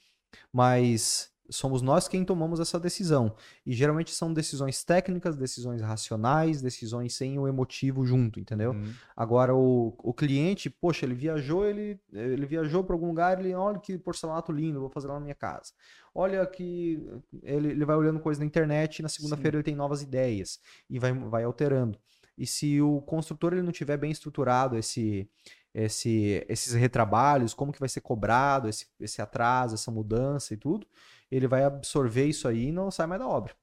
[0.53, 3.35] mas somos nós quem tomamos essa decisão.
[3.65, 8.71] E geralmente são decisões técnicas, decisões racionais, decisões sem o emotivo junto, entendeu?
[8.71, 8.91] Uhum.
[9.15, 13.79] Agora o, o cliente, poxa, ele viajou, ele, ele viajou para algum lugar, ele olha
[13.79, 15.73] que porcelanato lindo, vou fazer lá na minha casa.
[16.13, 17.05] Olha que
[17.43, 20.59] ele, ele vai olhando coisa na internet e na segunda-feira ele tem novas ideias
[20.89, 21.97] e vai, vai alterando.
[22.39, 25.29] E se o construtor ele não tiver bem estruturado esse,
[25.73, 30.87] esse, esses retrabalhos, como que vai ser cobrado esse, esse atraso, essa mudança e tudo,
[31.31, 33.55] ele vai absorver isso aí e não sai mais da obra.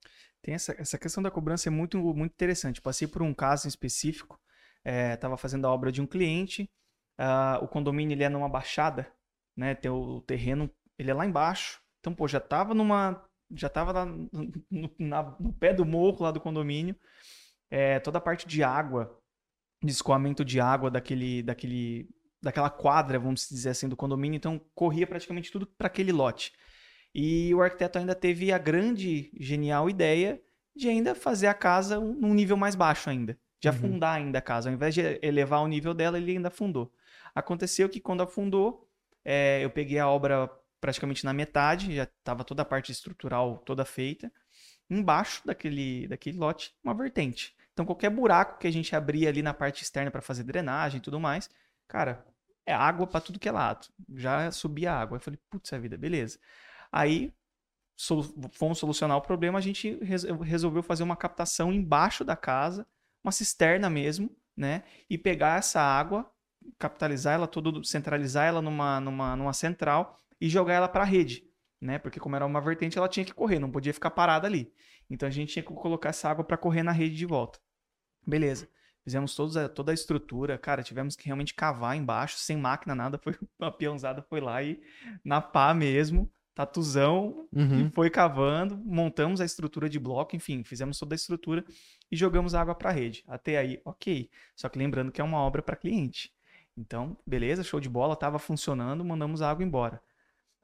[0.43, 2.81] Tem essa, essa questão da cobrança é muito, muito interessante.
[2.81, 4.39] Passei por um caso em específico,
[4.85, 6.71] estava é, fazendo a obra de um cliente,
[7.19, 9.13] uh, o condomínio ele é numa baixada,
[9.57, 9.75] né?
[9.75, 11.81] Tem o, o terreno, ele é lá embaixo.
[11.99, 14.31] Então, pô, já estava numa, já estava lá no,
[14.99, 16.95] na, no, pé do morro lá do condomínio.
[17.69, 19.21] É, toda a parte de água,
[19.83, 22.09] de escoamento de água daquele, daquele,
[22.43, 24.37] daquela quadra, vamos dizer assim, do condomínio.
[24.37, 26.53] Então, corria praticamente tudo para aquele lote.
[27.15, 30.41] E o arquiteto ainda teve a grande, genial ideia
[30.75, 33.39] de ainda fazer a casa num nível mais baixo ainda.
[33.59, 33.75] De uhum.
[33.75, 34.69] afundar ainda a casa.
[34.69, 36.93] Ao invés de elevar o nível dela, ele ainda afundou.
[37.35, 38.87] Aconteceu que quando afundou,
[39.25, 43.85] é, eu peguei a obra praticamente na metade, já estava toda a parte estrutural toda
[43.85, 44.31] feita.
[44.89, 47.56] Embaixo daquele, daquele lote, uma vertente.
[47.77, 51.03] Então, qualquer buraco que a gente abria ali na parte externa para fazer drenagem e
[51.03, 51.51] tudo mais,
[51.87, 52.25] cara,
[52.65, 53.87] é água para tudo que é lado.
[54.15, 55.17] Já subia água.
[55.17, 56.39] Eu falei, putz, a vida, beleza.
[56.91, 57.35] Aí
[58.53, 59.99] fomos solucionar o problema, a gente
[60.43, 62.87] resolveu fazer uma captação embaixo da casa,
[63.23, 64.83] uma cisterna mesmo, né?
[65.11, 66.31] E pegar essa água,
[66.79, 71.45] capitalizar ela toda, centralizar ela numa, numa, numa central e jogar ela para a rede,
[71.79, 71.99] né?
[71.99, 74.73] Porque como era uma vertente, ela tinha que correr, não podia ficar parada ali.
[75.11, 77.59] Então a gente tinha que colocar essa água para correr na rede de volta.
[78.27, 78.69] Beleza.
[79.03, 83.19] Fizemos todos a, toda a estrutura, cara, tivemos que realmente cavar embaixo, sem máquina, nada,
[83.23, 84.83] foi a peãozada foi lá e
[85.25, 87.87] na pá mesmo, tatuzão uhum.
[87.87, 91.65] e foi cavando, montamos a estrutura de bloco, enfim, fizemos toda a estrutura
[92.11, 93.23] e jogamos água para a rede.
[93.29, 94.29] Até aí, ok.
[94.57, 96.33] Só que lembrando que é uma obra para cliente.
[96.77, 100.03] Então, beleza, show de bola, estava funcionando, mandamos a água embora.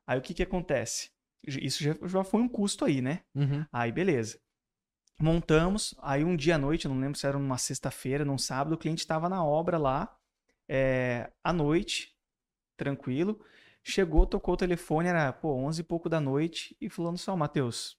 [0.07, 1.11] Aí o que que acontece?
[1.47, 3.21] Isso já, já foi um custo aí, né?
[3.35, 3.65] Uhum.
[3.73, 4.39] Aí, beleza.
[5.23, 8.77] Montamos, aí um dia à noite, não lembro se era numa sexta-feira, num sábado, o
[8.77, 10.13] cliente estava na obra lá,
[10.69, 12.13] é, à noite,
[12.77, 13.41] tranquilo.
[13.85, 17.97] Chegou, tocou o telefone, era, pô, 11 e pouco da noite, e falando só, Matheus,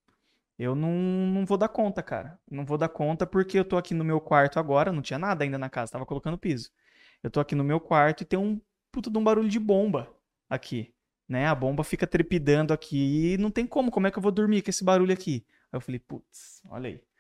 [0.60, 2.38] eu não, não vou dar conta, cara.
[2.52, 5.46] Não vou dar conta porque eu tô aqui no meu quarto agora, não tinha nada
[5.46, 6.72] ainda na casa, tava colocando piso.
[7.24, 8.60] Eu tô aqui no meu quarto e tem um
[8.92, 10.14] puta de um barulho de bomba
[10.50, 10.94] aqui,
[11.26, 11.48] né?
[11.48, 14.62] A bomba fica trepidando aqui e não tem como, como é que eu vou dormir
[14.62, 15.46] com esse barulho aqui?
[15.72, 17.12] Aí eu falei, putz, olha aí.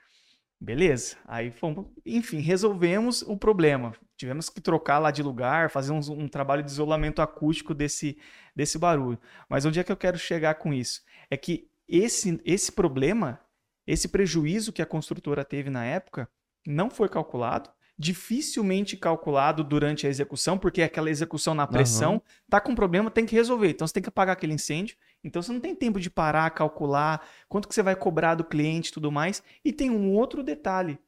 [0.63, 1.17] Beleza.
[1.27, 3.93] Aí fomos, enfim, resolvemos o problema.
[4.15, 8.17] Tivemos que trocar lá de lugar, fazer um, um, trabalho de isolamento acústico desse,
[8.55, 9.19] desse barulho.
[9.49, 11.01] Mas onde é que eu quero chegar com isso?
[11.29, 13.41] É que esse, esse problema,
[13.85, 16.29] esse prejuízo que a construtora teve na época,
[16.65, 22.21] não foi calculado dificilmente calculado durante a execução, porque aquela execução na pressão uhum.
[22.49, 23.69] tá com problema, tem que resolver.
[23.69, 24.97] Então você tem que apagar aquele incêndio.
[25.23, 28.89] Então você não tem tempo de parar, calcular quanto que você vai cobrar do cliente
[28.89, 29.41] e tudo mais.
[29.63, 30.99] E tem um outro detalhe.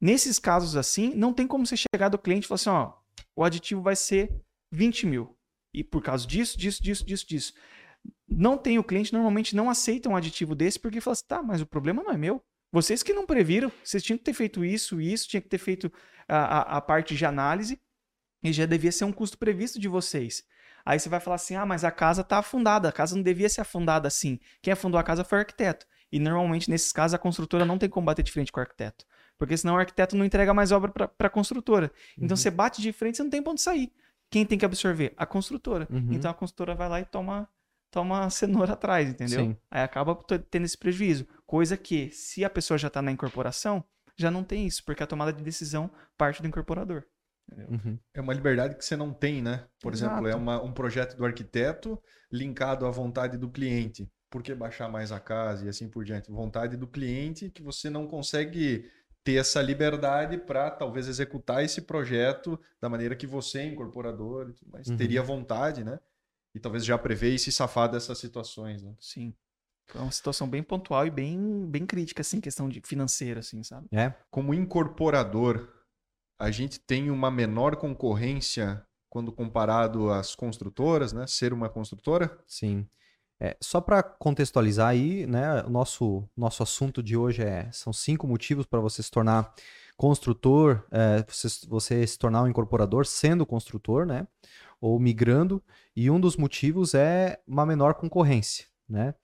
[0.00, 2.92] Nesses casos assim, não tem como você chegar do cliente e falar assim, ó,
[3.34, 4.30] o aditivo vai ser
[4.70, 5.36] 20 mil.
[5.74, 7.54] E por causa disso, disso, disso, disso, disso.
[8.28, 11.60] Não tem o cliente, normalmente não aceita um aditivo desse porque fala assim, tá, mas
[11.60, 12.42] o problema não é meu.
[12.72, 15.90] Vocês que não previram, vocês tinham que ter feito isso, isso, tinha que ter feito
[16.28, 17.80] a, a, a parte de análise
[18.42, 20.44] e já devia ser um custo previsto de vocês.
[20.86, 23.48] Aí você vai falar assim: ah, mas a casa está afundada, a casa não devia
[23.48, 24.38] ser afundada assim.
[24.62, 25.84] Quem afundou a casa foi o arquiteto.
[26.12, 29.04] E normalmente, nesses casos, a construtora não tem como bater de frente com o arquiteto.
[29.36, 31.90] Porque senão o arquiteto não entrega mais obra para a construtora.
[32.16, 32.36] Então uhum.
[32.36, 33.92] você bate de frente, você não tem ponto onde sair.
[34.30, 35.12] Quem tem que absorver?
[35.16, 35.88] A construtora.
[35.90, 36.12] Uhum.
[36.12, 37.48] Então a construtora vai lá e toma,
[37.90, 39.40] toma a cenoura atrás, entendeu?
[39.40, 39.56] Sim.
[39.70, 40.16] Aí acaba
[40.50, 41.26] tendo esse prejuízo.
[41.44, 43.84] Coisa que, se a pessoa já está na incorporação,
[44.16, 47.04] já não tem isso, porque a tomada de decisão parte do incorporador.
[47.68, 47.98] Uhum.
[48.12, 49.66] É uma liberdade que você não tem, né?
[49.80, 50.12] Por Exato.
[50.14, 54.10] exemplo, é uma, um projeto do arquiteto linkado à vontade do cliente.
[54.28, 56.30] Por que baixar mais a casa e assim por diante?
[56.30, 58.90] Vontade do cliente que você não consegue
[59.22, 64.96] ter essa liberdade para talvez executar esse projeto da maneira que você, incorporador, mas uhum.
[64.96, 65.98] teria vontade, né?
[66.54, 68.94] E talvez já prevê e se safar dessas situações, né?
[69.00, 69.34] Sim.
[69.94, 73.88] É uma situação bem pontual e bem, bem crítica, assim, questão de financeira, assim, sabe?
[73.92, 74.12] É.
[74.30, 75.68] Como incorporador,
[76.38, 81.26] a gente tem uma menor concorrência quando comparado às construtoras, né?
[81.26, 82.38] Ser uma construtora?
[82.46, 82.86] Sim.
[83.38, 85.62] É, só para contextualizar aí, né?
[85.64, 89.54] Nosso, nosso assunto de hoje é são cinco motivos para você se tornar
[89.96, 94.26] construtor, é, você, você se tornar um incorporador sendo construtor, né?
[94.80, 95.62] Ou migrando.
[95.94, 98.66] E um dos motivos é uma menor concorrência.
[98.88, 99.14] né?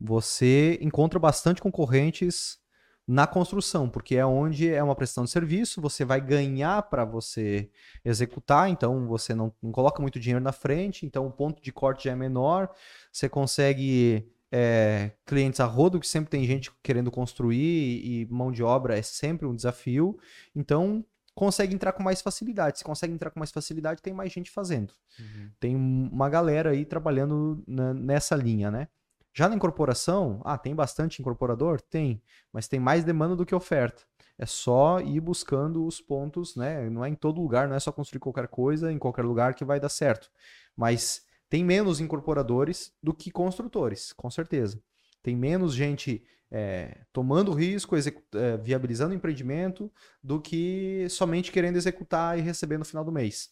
[0.00, 2.58] Você encontra bastante concorrentes
[3.06, 7.70] na construção, porque é onde é uma prestação de serviço, você vai ganhar para você
[8.04, 12.04] executar, então você não, não, coloca muito dinheiro na frente, então o ponto de corte
[12.04, 12.68] já é menor,
[13.12, 18.62] você consegue é, clientes a rodo, que sempre tem gente querendo construir e mão de
[18.62, 20.18] obra é sempre um desafio,
[20.54, 22.78] então consegue entrar com mais facilidade.
[22.78, 24.94] Se consegue entrar com mais facilidade, tem mais gente fazendo.
[25.20, 25.50] Uhum.
[25.60, 28.88] Tem uma galera aí trabalhando na, nessa linha, né?
[29.36, 31.78] Já na incorporação, ah, tem bastante incorporador?
[31.78, 34.02] Tem, mas tem mais demanda do que oferta.
[34.38, 36.88] É só ir buscando os pontos, né?
[36.88, 39.62] Não é em todo lugar, não é só construir qualquer coisa em qualquer lugar que
[39.62, 40.30] vai dar certo.
[40.74, 44.82] Mas tem menos incorporadores do que construtores, com certeza.
[45.22, 52.40] Tem menos gente é, tomando risco, é, viabilizando empreendimento, do que somente querendo executar e
[52.40, 53.50] receber no final do mês.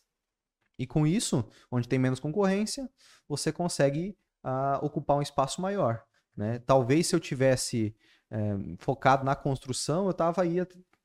[0.78, 2.88] E com isso, onde tem menos concorrência,
[3.28, 6.04] você consegue a ocupar um espaço maior.
[6.36, 6.60] Né?
[6.66, 7.96] Talvez se eu tivesse
[8.30, 10.60] é, focado na construção, eu estava aí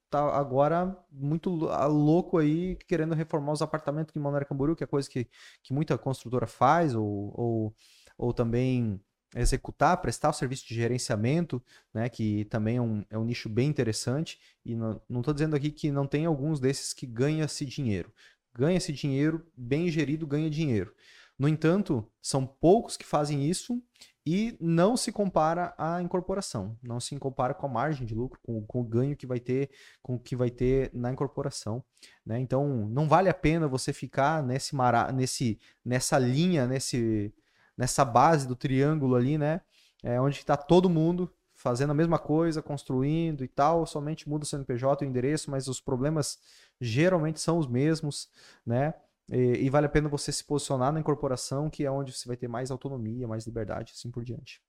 [0.10, 5.10] tá agora muito louco aí querendo reformar os apartamentos em Balneário Camboriú, que é coisa
[5.10, 5.28] que,
[5.64, 7.76] que muita construtora faz, ou, ou,
[8.18, 9.00] ou também
[9.36, 11.62] executar, prestar o serviço de gerenciamento,
[11.94, 14.40] né, que também é um, é um nicho bem interessante.
[14.66, 18.12] E não estou dizendo aqui que não tem alguns desses que ganha-se dinheiro.
[18.54, 20.94] Ganha-se dinheiro, bem gerido, ganha dinheiro.
[21.40, 23.82] No entanto, são poucos que fazem isso
[24.26, 28.62] e não se compara à incorporação, não se compara com a margem de lucro, com,
[28.66, 29.72] com o ganho que vai ter,
[30.04, 31.84] com o que vai ter na incorporação.
[32.26, 32.40] Né?
[32.40, 37.34] Então, não vale a pena você ficar nesse, mara, nesse nessa linha, nesse,
[37.78, 39.62] nessa base do triângulo ali, né?
[40.04, 44.48] É onde está todo mundo fazendo a mesma coisa, construindo e tal, somente muda o
[44.48, 46.40] CNPJ, o endereço, mas os problemas
[46.80, 48.30] geralmente são os mesmos,
[48.66, 48.94] né?
[49.32, 52.36] E, e, vale a pena você se posicionar na incorporação, que é onde você vai
[52.36, 54.62] ter mais autonomia, mais liberdade, assim por diante.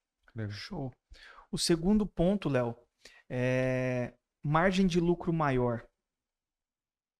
[0.50, 0.92] Show.
[1.50, 2.76] O segundo ponto, Léo,
[3.28, 5.84] é margem de lucro maior.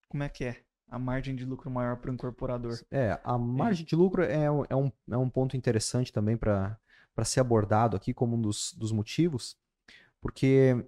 [0.09, 0.63] Como é que é?
[0.89, 2.79] A margem de lucro maior para o incorporador.
[2.91, 3.87] É, a margem é.
[3.87, 6.79] de lucro é, é, um, é um ponto interessante também para
[7.25, 9.57] ser abordado aqui como um dos, dos motivos,
[10.21, 10.85] porque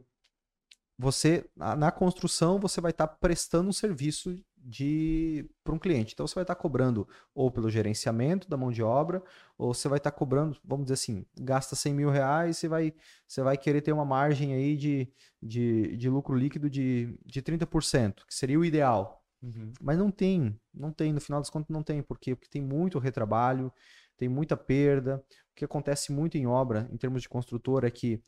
[0.98, 6.14] você, na construção, você vai estar prestando um serviço de para um cliente.
[6.14, 9.22] Então você vai estar tá cobrando ou pelo gerenciamento da mão de obra,
[9.58, 12.94] ou você vai estar tá cobrando, vamos dizer assim, gasta 100 mil reais, você vai,
[13.26, 15.08] você vai querer ter uma margem aí de,
[15.42, 19.22] de, de lucro líquido de, de 30%, que seria o ideal.
[19.42, 19.72] Uhum.
[19.80, 22.00] Mas não tem, não tem, no final das contas não tem.
[22.02, 22.34] Por quê?
[22.34, 23.72] Porque tem muito retrabalho,
[24.16, 25.16] tem muita perda.
[25.50, 28.22] O que acontece muito em obra, em termos de construtor, é que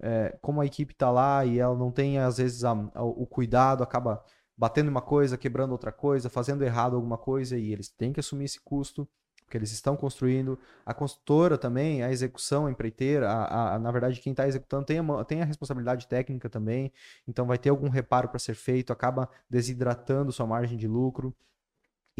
[0.00, 3.26] é, como a equipe está lá e ela não tem, às vezes, a, a, o
[3.26, 4.22] cuidado, acaba
[4.60, 8.44] batendo uma coisa, quebrando outra coisa, fazendo errado alguma coisa e eles têm que assumir
[8.44, 9.08] esse custo
[9.46, 10.58] porque eles estão construindo.
[10.84, 14.98] A construtora também, a execução, a empreiteira, a, a na verdade, quem está executando tem
[14.98, 16.92] a, tem a responsabilidade técnica também,
[17.26, 21.34] então vai ter algum reparo para ser feito, acaba desidratando sua margem de lucro.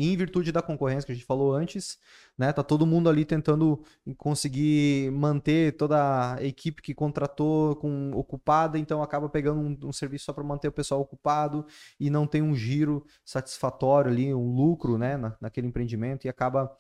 [0.02, 1.98] Em virtude da concorrência que a gente falou antes,
[2.38, 3.84] né, tá todo mundo ali tentando
[4.16, 10.24] conseguir manter toda a equipe que contratou com ocupada, então acaba pegando um, um serviço
[10.24, 11.66] só para manter o pessoal ocupado
[11.98, 16.74] e não tem um giro satisfatório ali, um lucro, né, na, naquele empreendimento e acaba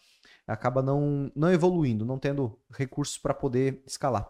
[0.46, 4.26] acaba não não evoluindo, não tendo recursos para poder escalar,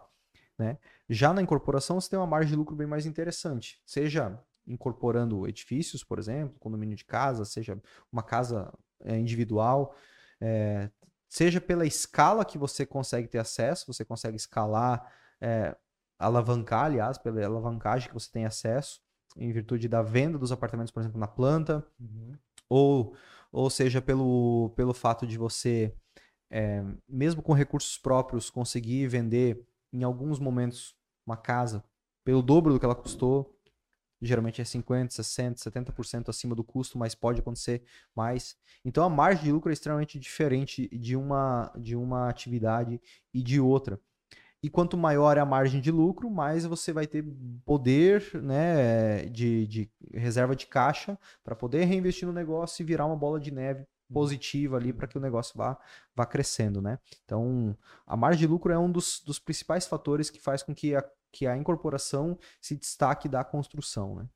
[0.59, 0.77] né?
[1.09, 4.37] Já na incorporação você tem uma margem de lucro bem mais interessante, seja
[4.71, 7.79] incorporando edifícios, por exemplo, condomínio de casa, seja
[8.11, 9.95] uma casa é, individual,
[10.39, 10.89] é,
[11.27, 15.75] seja pela escala que você consegue ter acesso, você consegue escalar, é,
[16.19, 19.01] alavancar, aliás, pela alavancagem que você tem acesso,
[19.35, 22.33] em virtude da venda dos apartamentos, por exemplo, na planta, uhum.
[22.69, 23.15] ou,
[23.51, 25.95] ou seja, pelo, pelo fato de você,
[26.49, 31.83] é, mesmo com recursos próprios, conseguir vender em alguns momentos uma casa
[32.23, 33.57] pelo dobro do que ela custou,
[34.21, 37.83] geralmente é 50%, 60%, 70% acima do custo, mas pode acontecer
[38.15, 38.55] mais.
[38.85, 43.01] Então a margem de lucro é extremamente diferente de uma, de uma atividade
[43.33, 43.99] e de outra.
[44.63, 47.25] E quanto maior é a margem de lucro, mais você vai ter
[47.65, 53.15] poder né, de, de reserva de caixa para poder reinvestir no negócio e virar uma
[53.15, 55.79] bola de neve positiva ali para que o negócio vá,
[56.15, 56.99] vá crescendo, né?
[57.23, 60.93] Então, a margem de lucro é um dos, dos principais fatores que faz com que
[60.93, 64.29] a que a incorporação se destaque da construção, né?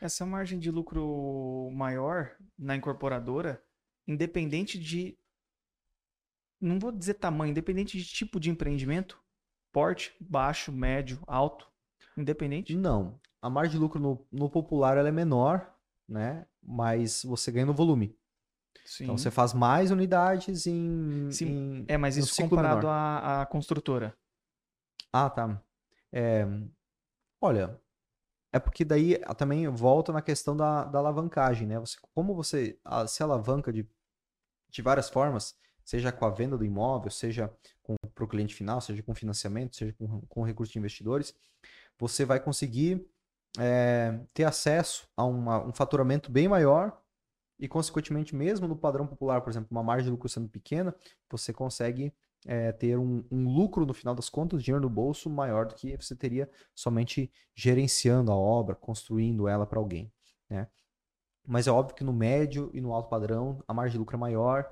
[0.00, 3.62] Essa margem de lucro maior na incorporadora,
[4.06, 5.16] independente de
[6.60, 9.18] não vou dizer tamanho, independente de tipo de empreendimento,
[9.72, 11.68] porte, baixo, médio, alto,
[12.16, 12.74] independente?
[12.74, 13.20] Não.
[13.40, 15.72] A margem de lucro no, no popular é menor,
[16.08, 16.46] né?
[16.62, 18.16] Mas você ganha no volume.
[18.84, 19.04] Sim.
[19.04, 21.30] Então você faz mais unidades em.
[21.30, 21.46] Sim.
[21.46, 24.16] Em, é, mas isso comparado à, à construtora.
[25.12, 25.62] Ah, tá.
[26.18, 26.46] É,
[27.38, 27.78] olha,
[28.50, 31.78] é porque daí ah, também volta na questão da, da alavancagem, né?
[31.78, 33.86] Você, como você ah, se alavanca de,
[34.70, 35.54] de várias formas,
[35.84, 37.54] seja com a venda do imóvel, seja
[38.14, 41.34] para o cliente final, seja com financiamento, seja com, com recursos de investidores,
[41.98, 43.06] você vai conseguir
[43.58, 46.98] é, ter acesso a uma, um faturamento bem maior
[47.58, 50.94] e, consequentemente, mesmo no padrão popular, por exemplo, uma margem de lucro sendo pequena,
[51.28, 52.10] você consegue
[52.46, 55.96] é, ter um, um, lucro no final das contas, dinheiro no bolso maior do que
[55.96, 60.12] você teria somente gerenciando a obra, construindo ela para alguém.
[60.48, 60.68] Né?
[61.46, 64.18] Mas é óbvio que no médio e no alto padrão a margem de lucro é
[64.18, 64.70] maior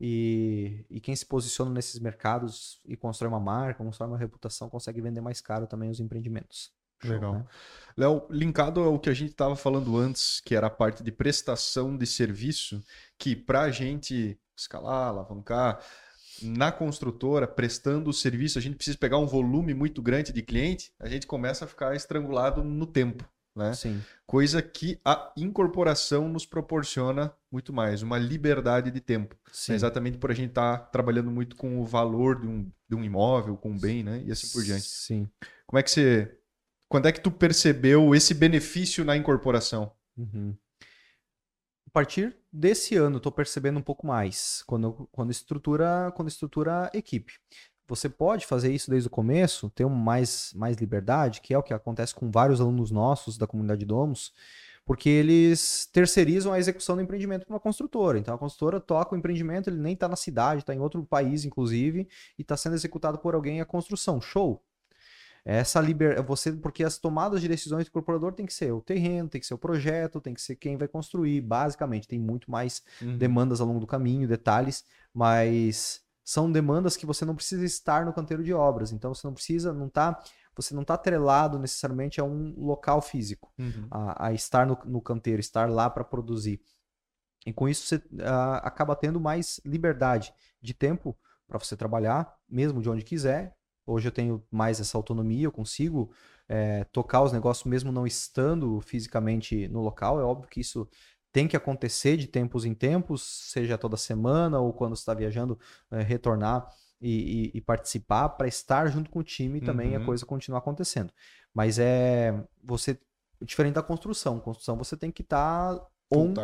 [0.00, 5.00] e, e quem se posiciona nesses mercados e constrói uma marca, constrói uma reputação, consegue
[5.00, 6.72] vender mais caro também os empreendimentos.
[7.04, 7.34] Legal.
[7.34, 7.44] Né?
[7.96, 11.96] Léo, linkado ao que a gente estava falando antes, que era a parte de prestação
[11.96, 12.82] de serviço,
[13.18, 15.80] que para a gente escalar, alavancar,
[16.42, 20.92] na construtora, prestando o serviço, a gente precisa pegar um volume muito grande de cliente,
[20.98, 23.24] a gente começa a ficar estrangulado no tempo.
[23.54, 23.72] Né?
[23.72, 24.02] Sim.
[24.26, 29.34] Coisa que a incorporação nos proporciona muito mais, uma liberdade de tempo.
[29.50, 29.72] Sim.
[29.72, 33.02] exatamente por a gente estar tá trabalhando muito com o valor de um, de um
[33.02, 34.22] imóvel, com um bem, né?
[34.26, 34.84] E assim por diante.
[34.84, 35.26] Sim.
[35.66, 36.36] Como é que você
[36.88, 39.90] quando é que tu percebeu esse benefício na incorporação?
[40.16, 40.54] Uhum.
[41.96, 47.32] A partir desse ano, estou percebendo um pouco mais, quando, quando, estrutura, quando estrutura equipe.
[47.88, 51.72] Você pode fazer isso desde o começo, ter mais, mais liberdade, que é o que
[51.72, 54.30] acontece com vários alunos nossos da comunidade Domos,
[54.84, 58.18] porque eles terceirizam a execução do empreendimento para uma construtora.
[58.18, 61.46] Então a construtora toca o empreendimento, ele nem está na cidade, está em outro país,
[61.46, 62.06] inclusive,
[62.38, 64.20] e está sendo executado por alguém a construção.
[64.20, 64.62] Show!
[65.48, 66.20] Essa liber...
[66.24, 69.46] você porque as tomadas de decisões do incorporador tem que ser o terreno, tem que
[69.46, 73.16] ser o projeto, tem que ser quem vai construir, basicamente, tem muito mais uhum.
[73.16, 74.84] demandas ao longo do caminho, detalhes,
[75.14, 79.34] mas são demandas que você não precisa estar no canteiro de obras, então você não
[79.34, 80.20] precisa, não tá,
[80.56, 83.86] você não está atrelado necessariamente a um local físico, uhum.
[83.88, 86.60] a, a, estar no, no canteiro, estar lá para produzir.
[87.46, 88.02] E com isso você
[88.62, 91.16] acaba tendo mais liberdade de tempo
[91.46, 96.10] para você trabalhar, mesmo de onde quiser, Hoje eu tenho mais essa autonomia, eu consigo
[96.48, 100.20] é, tocar os negócios mesmo não estando fisicamente no local.
[100.20, 100.88] É óbvio que isso
[101.32, 105.58] tem que acontecer de tempos em tempos, seja toda semana ou quando está viajando,
[105.90, 106.68] é, retornar
[107.00, 110.02] e, e, e participar para estar junto com o time e também uhum.
[110.02, 111.12] a coisa continuar acontecendo.
[111.54, 112.34] Mas é
[112.64, 112.98] você
[113.42, 114.40] diferente da construção.
[114.40, 116.34] Construção você tem que estar tá on,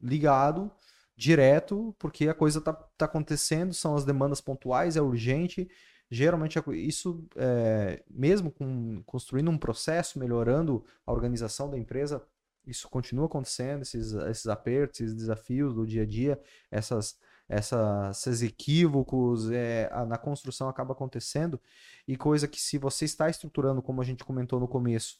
[0.00, 0.70] ligado
[1.16, 5.68] direto, porque a coisa está tá acontecendo, são as demandas pontuais, é urgente
[6.14, 12.22] Geralmente, isso, é, mesmo com, construindo um processo, melhorando a organização da empresa,
[12.66, 16.38] isso continua acontecendo, esses, esses apertos, esses desafios do dia a dia,
[16.70, 17.16] essas,
[17.48, 21.58] essas, esses equívocos é, na construção acaba acontecendo,
[22.06, 25.16] e coisa que se você está estruturando, como a gente comentou no começo,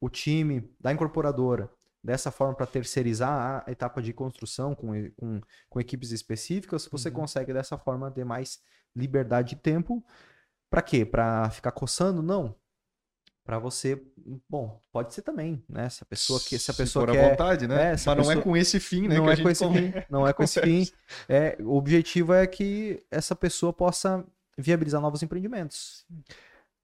[0.00, 1.70] o time da incorporadora,
[2.02, 7.14] dessa forma para terceirizar a etapa de construção com, com, com equipes específicas, você uhum.
[7.14, 8.58] consegue dessa forma ter mais
[8.96, 10.04] liberdade de tempo.
[10.70, 11.04] Para quê?
[11.04, 12.22] Para ficar coçando?
[12.22, 12.54] Não.
[13.44, 14.02] Para você,
[14.50, 15.88] bom, pode ser também, né?
[15.88, 17.90] Se a pessoa que se a pessoa se quer, à vontade, né?
[17.90, 19.16] É, Mas não é com esse fim, né?
[19.16, 19.92] Não é com esse fim.
[20.10, 20.88] Não é com esse fim.
[21.28, 24.24] É, o objetivo é que essa pessoa possa
[24.58, 26.04] viabilizar novos empreendimentos.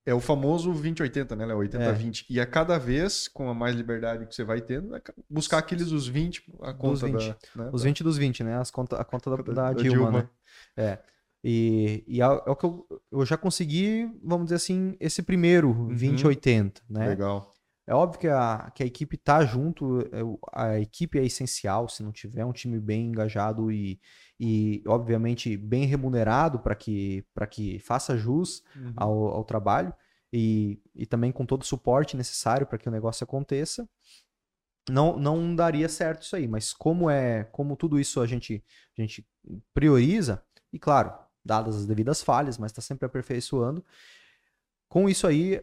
[0.04, 1.58] É o famoso 20-80, né, Léo?
[1.58, 2.26] 80-20.
[2.28, 2.32] É.
[2.34, 5.92] E a cada vez, com a mais liberdade que você vai tendo, é buscar aqueles
[5.92, 7.28] os 20, a conta 20.
[7.28, 7.36] da...
[7.56, 8.56] Né, os 20 dos 20, né?
[8.56, 10.28] As conta, a conta da, da, da Dilma, Dilma, né?
[10.76, 10.98] É.
[11.44, 15.70] E, e é, é, o que eu, eu já consegui, vamos dizer assim, esse primeiro
[15.70, 15.88] uhum.
[15.88, 17.08] 20-80, né?
[17.08, 17.52] Legal.
[17.84, 20.20] É óbvio que a, que a equipe tá junto, é,
[20.52, 24.00] a equipe é essencial, se não tiver um time bem engajado e,
[24.38, 28.92] e obviamente, bem remunerado para que, que faça jus uhum.
[28.96, 29.92] ao, ao trabalho
[30.32, 33.88] e, e também com todo o suporte necessário para que o negócio aconteça,
[34.88, 36.46] não, não daria certo isso aí.
[36.46, 38.64] Mas como é, como tudo isso a gente,
[38.96, 39.26] a gente
[39.74, 41.12] prioriza, e claro,
[41.44, 43.84] dadas as devidas falhas, mas está sempre aperfeiçoando.
[44.88, 45.60] Com isso aí,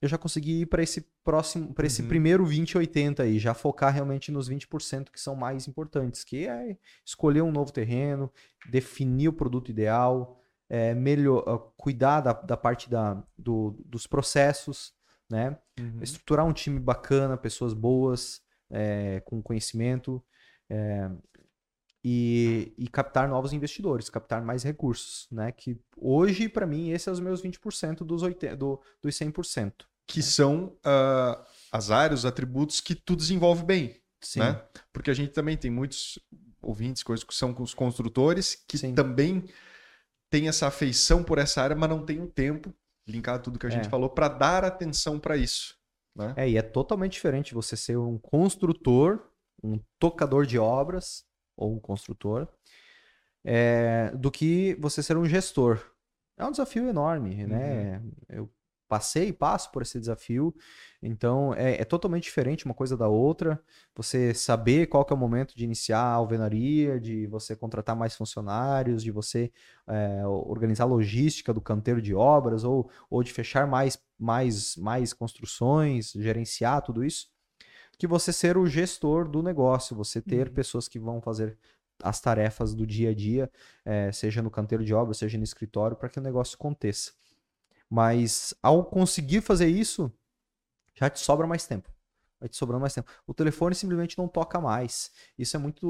[0.00, 2.08] eu já consegui ir para esse próximo, para esse uhum.
[2.08, 7.42] primeiro 2080 aí, já focar realmente nos 20% que são mais importantes, que é escolher
[7.42, 8.30] um novo terreno,
[8.70, 14.92] definir o produto ideal, é, melhor, ah, cuidar da, da parte da, do, dos processos,
[15.30, 15.58] né?
[15.78, 16.02] Uhum.
[16.02, 20.22] Estruturar um time bacana, pessoas boas, é, com conhecimento,
[20.68, 21.10] é,
[22.08, 25.50] e, e, captar novos investidores, captar mais recursos, né?
[25.50, 29.72] Que hoje, para mim, esses são os meus 20% dos, 80, do, dos 100%.
[30.06, 30.22] Que né?
[30.22, 34.38] são uh, as áreas, os atributos que tu desenvolve bem, Sim.
[34.38, 34.62] né?
[34.92, 36.16] Porque a gente também tem muitos
[36.62, 38.94] ouvintes, coisas que são com os construtores, que Sim.
[38.94, 39.42] também
[40.30, 42.72] têm essa afeição por essa área, mas não tem o tempo
[43.04, 43.90] linkar tudo que a gente É.
[43.90, 45.76] falou para dar atenção para isso.
[46.14, 46.34] Né?
[46.36, 49.28] É, e é totalmente diferente você ser um construtor,
[49.60, 51.26] um tocador de obras,
[51.56, 52.48] ou um construtor,
[53.44, 55.80] é, do que você ser um gestor.
[56.36, 58.02] É um desafio enorme, né?
[58.28, 58.50] Eu
[58.88, 60.54] passei e passo por esse desafio,
[61.02, 63.60] então é, é totalmente diferente uma coisa da outra.
[63.94, 68.14] Você saber qual que é o momento de iniciar a alvenaria, de você contratar mais
[68.14, 69.50] funcionários, de você
[69.88, 75.12] é, organizar a logística do canteiro de obras, ou, ou de fechar mais, mais, mais
[75.12, 77.28] construções, gerenciar tudo isso,
[77.98, 80.54] que você ser o gestor do negócio, você ter Uhum.
[80.54, 81.58] pessoas que vão fazer
[82.02, 83.50] as tarefas do dia a dia,
[83.84, 87.12] eh, seja no canteiro de obra, seja no escritório, para que o negócio aconteça.
[87.90, 90.12] Mas ao conseguir fazer isso,
[90.94, 91.90] já te sobra mais tempo.
[92.38, 93.10] Vai te sobrando mais tempo.
[93.26, 95.10] O telefone simplesmente não toca mais.
[95.38, 95.86] Isso é muito,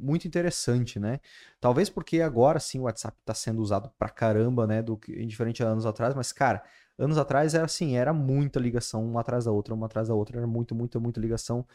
[0.00, 1.20] muito interessante, né?
[1.60, 4.82] Talvez porque agora sim o WhatsApp está sendo usado pra caramba, né?
[4.82, 6.64] Do que diferente a anos atrás, mas, cara,
[6.98, 10.38] anos atrás era assim, era muita ligação, uma atrás da outra, uma atrás da outra,
[10.38, 11.66] era muito, muita, muita ligação.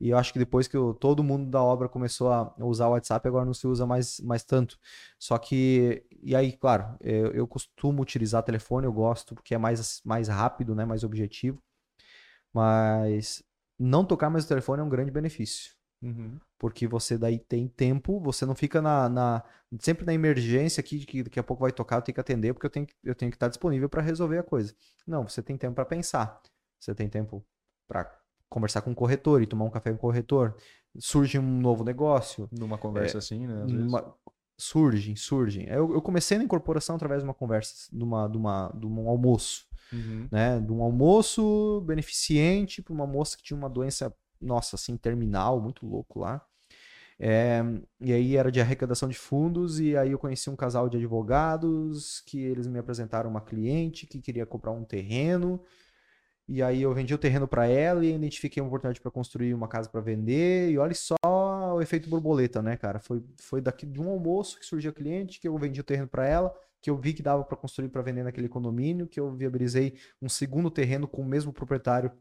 [0.00, 2.90] E eu acho que depois que o- todo mundo da obra começou a usar o
[2.92, 4.78] WhatsApp, agora não se usa mais, mais tanto.
[5.18, 10.00] Só que, e aí, claro, eu, eu costumo utilizar telefone, eu gosto, porque é mais,
[10.04, 10.84] mais rápido, né?
[10.84, 11.62] Mais objetivo.
[12.54, 13.42] Mas
[13.78, 15.75] não tocar mais o telefone é um grande benefício.
[16.02, 16.38] Uhum.
[16.58, 19.44] Porque você daí tem tempo, você não fica na, na-
[19.80, 22.52] sempre na emergência aqui, de que daqui a pouco vai tocar, eu tenho que atender,
[22.54, 24.74] porque eu tenho, que- eu tenho que estar disponível para resolver a coisa.
[25.06, 26.40] Não, você tem tempo para pensar.
[26.80, 27.44] Você tem tempo
[27.88, 28.10] para
[28.48, 30.56] conversar com o corretor e tomar um café com o corretor.
[30.98, 32.48] Surge um novo negócio.
[32.52, 33.62] Numa conversa assim, né?
[33.64, 33.86] Às vezes.
[33.88, 34.14] uma-
[34.58, 35.66] Surgem, surgem.
[35.68, 39.06] Eu, eu comecei na incorporação através de uma conversa, de, uma, de, uma, de um
[39.08, 40.26] almoço Uhum.
[40.32, 40.58] né?
[40.60, 45.86] De um almoço beneficente para uma moça que tinha uma doença, nossa, assim, terminal, muito
[45.86, 46.44] louco lá.
[47.18, 47.62] É,
[48.00, 52.20] e aí era de arrecadação de fundos, e aí eu conheci um casal de advogados
[52.26, 55.62] que eles me apresentaram uma cliente que queria comprar um terreno.
[56.48, 59.66] E aí eu vendi o terreno para ela e identifiquei uma oportunidade para construir uma
[59.66, 60.70] casa para vender.
[60.70, 61.16] E olha só
[61.74, 63.00] o efeito borboleta, né, cara?
[63.00, 66.06] Foi, foi daqui de um almoço que surgiu a cliente, que eu vendi o terreno
[66.08, 69.34] para ela, que eu vi que dava para construir para vender naquele condomínio, que eu
[69.34, 72.12] viabilizei um segundo terreno com o mesmo proprietário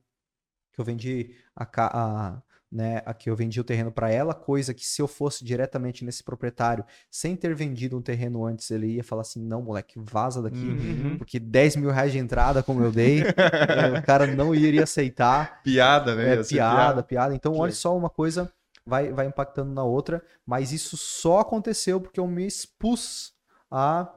[0.76, 4.73] que eu vendi a, a, né, a que eu vendi o terreno para ela, coisa
[4.73, 9.03] que se eu fosse diretamente nesse proprietário, sem ter vendido um terreno antes, ele ia
[9.03, 11.17] falar assim, não, moleque, vaza daqui, Uhum.
[11.17, 15.61] porque 10 mil reais de entrada, como eu dei, eh, o cara não iria aceitar.
[15.63, 16.34] Piada, né?
[16.34, 17.34] É Ia ser piada, piada.
[17.36, 17.76] Então, Que olha legal.
[17.78, 18.51] só, uma coisa
[18.86, 23.34] vai, vai impactando na outra, mas isso só aconteceu porque eu me expus
[23.71, 24.11] a,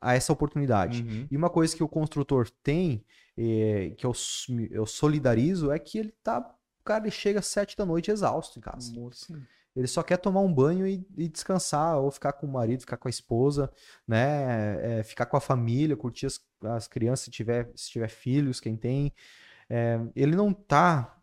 [0.00, 1.02] a essa oportunidade.
[1.02, 1.26] Uhum.
[1.30, 3.04] E uma coisa que o construtor tem,
[3.36, 4.12] eh, que eu,
[4.70, 6.40] eu solidarizo, é que ele tá.
[6.80, 8.92] O cara ele chega às sete da noite exausto em casa.
[9.74, 12.96] Ele só quer tomar um banho e, e descansar, ou ficar com o marido, ficar
[12.96, 13.70] com a esposa,
[14.08, 15.00] né?
[15.00, 18.74] é, ficar com a família, curtir as, as crianças, se tiver, se tiver filhos, quem
[18.76, 19.12] tem.
[19.70, 21.18] É, ele não tá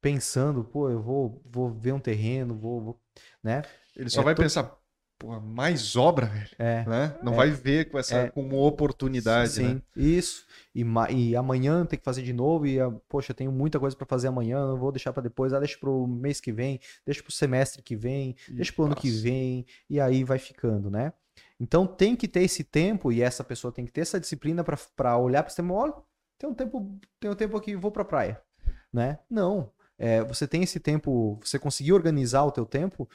[0.00, 3.00] pensando, pô, eu vou, vou ver um terreno, vou, vou-
[3.42, 3.62] né?
[3.96, 4.76] Ele só É vai to- pensar,
[5.22, 6.48] pô, mais obra, velho.
[6.58, 6.84] É.
[6.84, 7.16] Né?
[7.22, 7.36] Não É.
[7.36, 8.28] vai ver com essa É.
[8.30, 9.82] como oportunidade, Sim, né?
[9.96, 10.44] isso.
[10.74, 12.66] E, e amanhã tem que fazer de novo.
[12.66, 14.66] E, ah, poxa, eu tenho muita coisa para fazer amanhã.
[14.66, 15.52] Não vou deixar para depois.
[15.52, 19.10] Ah, deixa pro mês que vem, deixa pro semestre que vem, deixa pro ano que
[19.10, 19.64] vem.
[19.88, 21.12] E aí vai ficando, né?
[21.60, 23.12] Então tem que ter esse tempo.
[23.12, 25.72] E essa pessoa tem que ter essa disciplina para olhar para esse tempo.
[25.74, 25.94] Olha,
[26.36, 28.40] tem um tempo, tem um tempo aqui, vou pra praia,
[28.92, 29.18] né?
[29.30, 29.70] Não.
[29.98, 31.38] É, você tem esse tempo.
[31.44, 33.08] Você conseguir organizar o teu tempo.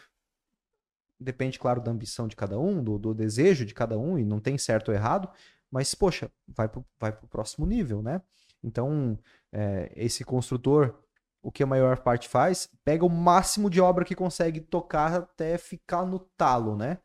[1.20, 4.40] Depende, claro, da ambição de cada um, do, do desejo de cada um, e não
[4.40, 5.30] tem certo ou errado,
[5.72, 8.22] mas, poxa, vai pro, vai pro próximo nível, né?
[8.64, 9.18] Então,
[9.52, 10.96] é, esse construtor,
[11.42, 15.58] o que a maior parte faz, pega o máximo de obra que consegue tocar até
[15.58, 17.00] ficar no talo, né?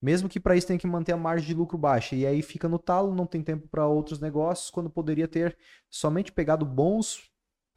[0.00, 2.14] Mesmo que para isso tem que manter a margem de lucro baixa.
[2.14, 5.56] E aí fica no talo, não tem tempo para outros negócios, quando poderia ter
[5.90, 7.28] somente pegado bons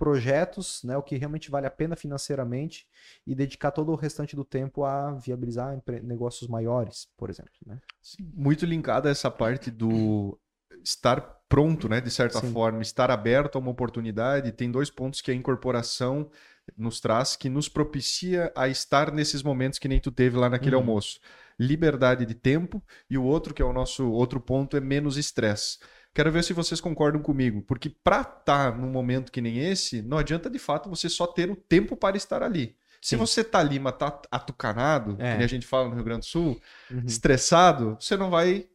[0.01, 2.87] projetos, né, o que realmente vale a pena financeiramente,
[3.27, 7.53] e dedicar todo o restante do tempo a viabilizar negócios maiores, por exemplo.
[7.63, 7.77] Né?
[8.19, 10.35] Muito linkada a essa parte do
[10.83, 12.01] estar pronto, né?
[12.01, 12.51] De certa Sim.
[12.51, 14.51] forma, estar aberto a uma oportunidade.
[14.51, 16.31] Tem dois pontos que a incorporação
[16.75, 20.75] nos traz que nos propicia a estar nesses momentos que nem tu teve lá naquele
[20.75, 20.81] Uhum.
[20.81, 21.19] almoço.
[21.59, 25.77] Liberdade de tempo e o outro, que é o nosso outro ponto, é menos estresse.
[26.13, 30.17] Quero ver se vocês concordam comigo, porque para estar num momento que nem esse, não
[30.17, 32.75] adianta de fato você só ter o tempo para estar ali.
[33.01, 33.15] Se Sim.
[33.17, 35.37] você tá ali, mas tá atucanado, É.
[35.37, 37.03] que a gente fala no Rio Grande do Sul, Uhum.
[37.05, 38.67] estressado, você não vai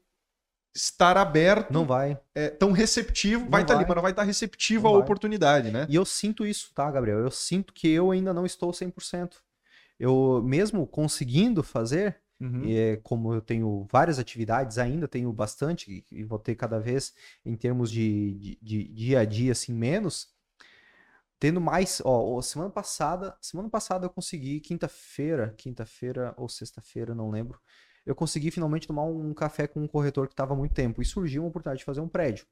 [0.74, 2.18] estar aberto, Não vai.
[2.34, 3.88] é, tão receptivo, Não vai estar ali, vai.
[3.88, 5.02] mas não vai estar receptivo Não à vai.
[5.02, 5.86] oportunidade, né?
[5.88, 7.18] E eu sinto isso, tá, Gabriel?
[7.20, 9.42] Eu sinto que eu ainda não estou 100%.
[9.98, 12.64] Eu, mesmo conseguindo fazer, Uhum.
[12.64, 17.14] E é, como eu tenho várias atividades ainda, tenho bastante, e vou ter cada vez,
[17.44, 20.28] em termos de, de, de dia a dia, assim, menos.
[21.38, 27.60] Tendo mais, ó, semana passada, semana passada eu consegui, quinta-feira, quinta-feira ou sexta-feira, não lembro,
[28.06, 31.04] eu consegui finalmente tomar um café com um corretor que estava há muito tempo, e
[31.04, 32.46] surgiu uma oportunidade de fazer um prédio.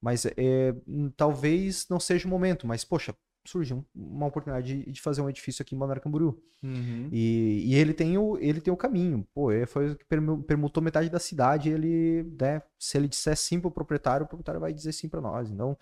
[0.00, 0.74] Mas é,
[1.16, 3.14] talvez não seja o momento, mas, poxa,
[3.44, 6.42] surgiu uma oportunidade de, de fazer um edifício aqui em Balneário Camboriú.
[6.62, 7.08] Uhum.
[7.12, 9.26] E, e, ele tem o ele tem o caminho.
[9.34, 11.68] Pô, ele foi o que permutou metade da cidade.
[11.68, 15.50] Ele, né, se ele disser sim pro proprietário, o proprietário vai dizer sim para nós.
[15.50, 15.76] Então,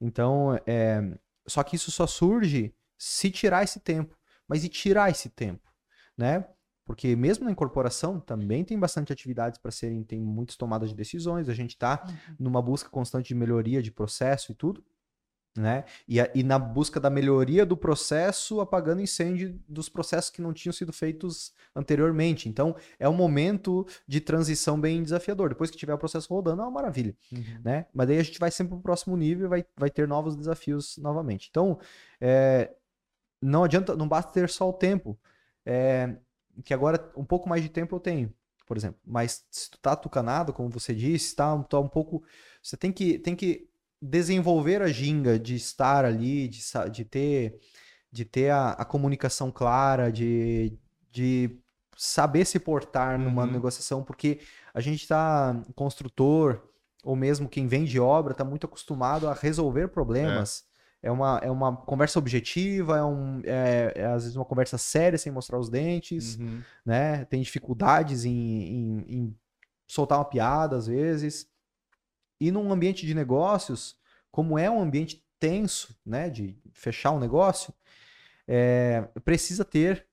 [0.00, 4.16] então é, só que isso só surge se tirar esse tempo.
[4.46, 5.68] Mas e tirar esse tempo,
[6.16, 6.46] né?
[6.84, 11.48] Porque mesmo na incorporação também tem bastante atividades para serem, tem muitas tomadas de decisões,
[11.48, 12.36] a gente está uhum.
[12.38, 14.84] numa busca constante de melhoria de processo e tudo
[15.56, 15.84] né?
[16.06, 20.52] E, a, e, na busca da melhoria do processo, apagando incêndio dos processos que não
[20.52, 22.48] tinham sido feitos anteriormente.
[22.48, 25.48] Então, é um momento de transição bem desafiador.
[25.48, 27.60] Depois que tiver o processo rodando, é uma maravilha, uhum.
[27.64, 27.86] né?
[27.92, 30.36] Mas daí a gente vai sempre para o próximo nível e vai, vai ter novos
[30.36, 31.48] desafios novamente.
[31.50, 31.78] Então,
[32.20, 32.72] é,
[33.40, 35.18] não adianta, não basta ter só o tempo,
[35.64, 36.16] é,
[36.64, 38.32] que agora um pouco mais de tempo eu tenho,
[38.66, 39.00] por exemplo.
[39.04, 42.22] Mas se tu tá tucanado, como você disse, tá, tá um pouco...
[42.62, 43.68] Você tem que, tem que
[44.06, 46.60] desenvolver a ginga de estar ali, de,
[46.92, 47.58] de ter,
[48.10, 50.78] de ter a, a comunicação clara, de,
[51.10, 51.58] de
[51.96, 53.50] saber se portar numa uhum.
[53.50, 54.40] negociação, porque
[54.72, 56.62] a gente está construtor
[57.02, 60.64] ou mesmo quem vende obra está muito acostumado a resolver problemas.
[61.02, 61.08] É.
[61.08, 61.10] é.
[61.10, 65.30] uma, é uma conversa objetiva, é, um, é, é, às vezes uma conversa séria sem
[65.32, 66.60] mostrar os dentes, uhum.
[66.84, 67.24] né?
[67.26, 69.36] Tem dificuldades em, em, em
[69.86, 71.48] soltar uma piada às vezes.
[72.40, 73.96] E num ambiente de negócios,
[74.30, 77.72] como é um ambiente tenso, né, de fechar um negócio,
[78.46, 80.06] é, precisa ter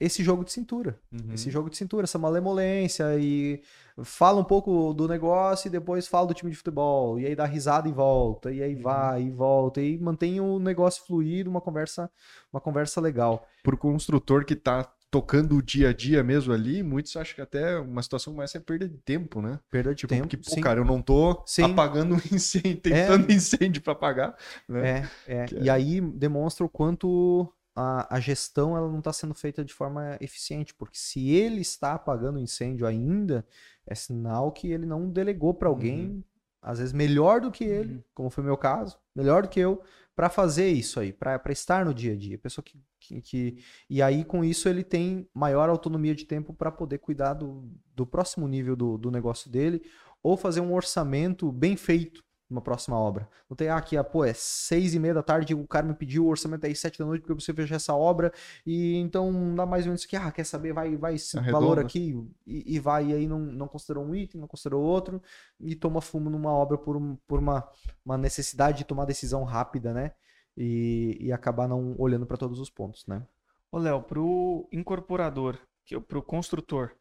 [0.00, 1.00] esse jogo de cintura.
[1.12, 1.34] Uhum.
[1.34, 3.60] Esse jogo de cintura, essa malemolência e
[4.04, 7.44] fala um pouco do negócio e depois fala do time de futebol e aí dá
[7.44, 8.82] risada e volta e aí uhum.
[8.82, 12.10] vai e volta e mantém o negócio fluido, uma conversa,
[12.52, 13.46] uma conversa legal.
[13.62, 17.78] Pro construtor que tá tocando o dia a dia mesmo ali, muitos acham que até
[17.78, 19.58] uma situação como essa é perda de tempo, né?
[19.70, 20.22] Perda de tipo, tempo.
[20.22, 20.60] Porque, pô, sim.
[20.60, 21.64] cara, eu não tô sim.
[21.64, 23.34] apagando um incêndio, tentando é.
[23.34, 24.36] incêndio para apagar.
[24.68, 25.08] Né?
[25.26, 25.46] É, é.
[25.62, 30.18] E aí demonstra o quanto a, a gestão ela não está sendo feita de forma
[30.20, 33.46] eficiente, porque se ele está apagando o incêndio ainda,
[33.86, 36.24] é sinal que ele não delegou para alguém, uhum.
[36.60, 38.02] Às vezes melhor do que ele, uhum.
[38.14, 39.82] como foi o meu caso, melhor do que eu,
[40.14, 42.36] para fazer isso aí, para estar no dia a dia.
[42.36, 46.72] Pessoa que, que, que, E aí, com isso, ele tem maior autonomia de tempo para
[46.72, 49.80] poder cuidar do, do próximo nível do, do negócio dele
[50.20, 53.28] ou fazer um orçamento bem feito numa próxima obra.
[53.48, 55.94] Não tem, ah, aqui, ah, pô, é seis e meia da tarde, o cara me
[55.94, 58.32] pediu o orçamento aí sete da noite porque você fechar essa obra,
[58.64, 61.60] e então dá mais ou menos que, ah, quer saber, vai, vai esse Arredonda.
[61.60, 65.22] valor aqui, e, e, vai, e aí não, não considerou um item, não considerou outro,
[65.60, 67.68] e toma fumo numa obra por, um, por uma,
[68.04, 70.12] uma necessidade de tomar decisão rápida, né?
[70.56, 73.22] E, e acabar não olhando para todos os pontos, né?
[73.70, 76.92] Ô, Léo, pro incorporador, que, pro construtor,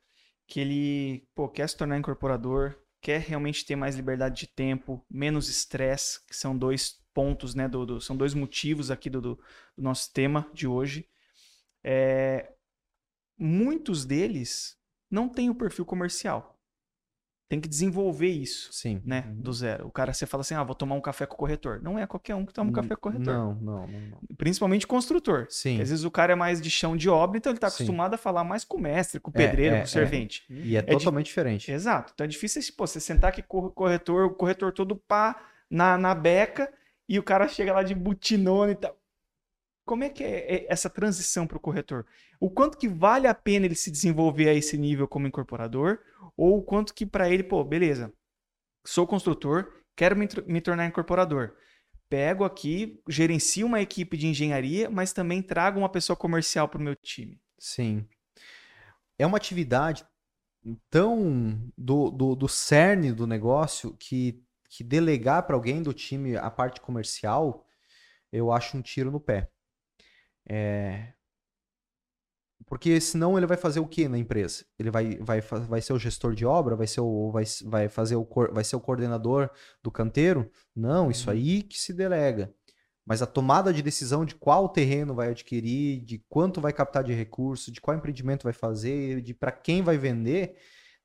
[0.45, 5.49] que ele, pô, quer se tornar incorporador, quer realmente ter mais liberdade de tempo, menos
[5.49, 7.67] estresse, que são dois pontos, né?
[7.67, 9.39] Do, do, são dois motivos aqui do, do,
[9.77, 11.07] nosso tema de hoje.
[11.83, 12.53] É,
[13.37, 14.77] muitos deles
[15.09, 16.56] não têm o perfil comercial
[17.49, 19.01] tem que desenvolver isso, Sim.
[19.05, 19.35] né, uhum.
[19.35, 19.87] do zero.
[19.87, 21.81] O cara, você fala assim, ah, vou tomar um café com o corretor.
[21.81, 23.33] Não é qualquer um que toma um café com o corretor.
[23.33, 23.87] Não, não, não.
[23.87, 24.19] não.
[24.37, 25.47] Principalmente construtor.
[25.49, 25.81] Sim.
[25.81, 28.17] Às vezes o cara é mais de chão de obra, então ele está acostumado a
[28.17, 30.43] falar mais com o mestre, com o pedreiro, é, é, com o servente.
[30.49, 30.53] É.
[30.53, 31.29] E é, é totalmente di...
[31.29, 31.71] diferente.
[31.71, 32.11] Exato.
[32.13, 35.97] Então é difícil pô, você sentar aqui com o corretor, o corretor todo pá na,
[35.97, 36.71] na beca,
[37.07, 38.97] e o cara chega lá de butinona e tal.
[39.85, 42.05] Como é que é, é essa transição para o corretor?
[42.39, 45.99] O quanto que vale a pena ele se desenvolver a esse nível como incorporador?
[46.35, 48.13] Ou o quanto que para ele, pô, beleza,
[48.85, 51.55] sou construtor, quero me, me tornar incorporador.
[52.09, 56.83] Pego aqui, gerencio uma equipe de engenharia, mas também trago uma pessoa comercial para o
[56.83, 57.39] meu time.
[57.59, 58.07] Sim.
[59.17, 60.05] É uma atividade
[60.89, 66.49] tão do, do, do cerne do negócio que, que delegar para alguém do time a
[66.49, 67.65] parte comercial,
[68.31, 69.49] eu acho um tiro no pé.
[70.47, 71.13] É...
[72.67, 74.65] Porque senão ele vai fazer o que na empresa?
[74.77, 76.75] Ele vai, vai, vai ser o gestor de obra?
[76.75, 79.49] Vai ser o, vai, vai fazer o, vai ser o coordenador
[79.81, 80.51] do canteiro?
[80.75, 81.35] Não, isso uhum.
[81.35, 82.53] aí que se delega.
[83.05, 87.13] Mas a tomada de decisão de qual terreno vai adquirir, de quanto vai captar de
[87.13, 90.57] recurso, de qual empreendimento vai fazer, de para quem vai vender,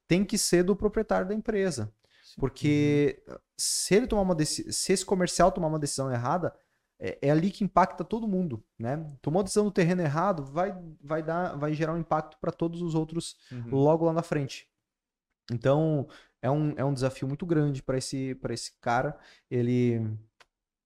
[0.08, 1.94] tem que ser do proprietário da empresa.
[2.38, 3.36] Porque uhum.
[3.56, 6.52] se ele tomar uma se esse comercial tomar uma decisão errada,
[7.02, 9.04] é, é ali que impacta todo mundo, né?
[9.20, 10.72] Tomou decisão do terreno errado, vai,
[11.02, 13.74] vai dar, vai gerar um impacto para todos os outros Uhum.
[13.74, 14.68] logo lá na frente.
[15.50, 16.06] Então,
[16.40, 19.18] é um, é um desafio muito grande para esse, para esse cara,
[19.50, 20.00] ele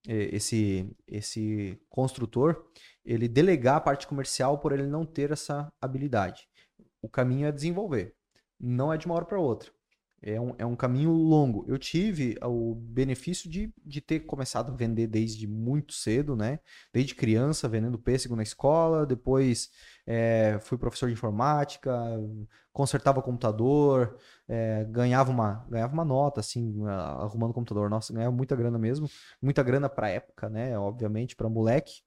[0.09, 2.65] esse esse construtor,
[3.05, 6.49] ele delegar a parte comercial por ele não ter essa habilidade.
[7.03, 8.15] O caminho é desenvolver,
[8.59, 9.71] não é de uma hora para outra.
[10.23, 11.65] É um, é um caminho longo.
[11.69, 16.59] Eu tive o benefício de, de ter começado a vender desde muito cedo, né?
[16.93, 19.07] Desde criança, vendendo pêssego na escola.
[19.07, 19.71] Depois
[20.07, 21.93] eh, fui professor de informática,
[22.73, 24.17] consertava computador,
[24.49, 27.89] eh, ganhava, uma, ganhava uma nota, assim, a- arrumando computador.
[27.91, 29.09] Nossa, ganhava muita grana mesmo.
[29.41, 30.77] Muita grana pra época, né?
[30.79, 32.01] Obviamente, pra moleque.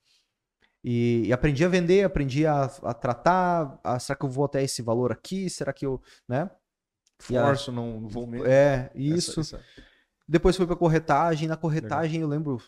[0.83, 3.79] E, e aprendi a vender, aprendi a, a tratar.
[3.83, 5.49] a- será que eu vou até esse valor aqui?
[5.49, 6.01] Será que eu.
[6.27, 6.49] Né?
[7.19, 8.47] Forço, não, vou mesmo.
[8.47, 9.39] É, isso.
[9.41, 9.65] Essa- essa-
[10.27, 11.47] Depois fui pra corretagem.
[11.47, 12.61] Na corretagem, eu lembro,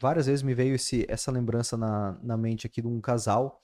[0.00, 3.62] várias vezes me veio esse, essa lembrança na, na mente aqui de um casal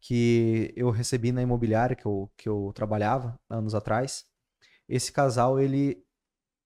[0.00, 4.24] que eu recebi na imobiliária que eu, que eu trabalhava anos atrás.
[4.88, 6.02] Esse casal, ele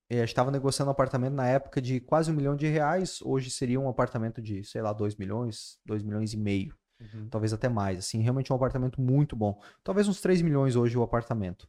[0.09, 3.21] eh, estava negociando um apartamento na época de quase um milhão de reais.
[3.23, 6.75] Hoje seria um apartamento de, sei lá, dois milhões, dois milhões e meio.
[7.01, 7.29] Uhum.
[7.29, 7.99] Talvez até mais.
[7.99, 9.61] Assim, realmente é um apartamento muito bom.
[9.83, 11.69] Talvez uns 3 milhões hoje o apartamento.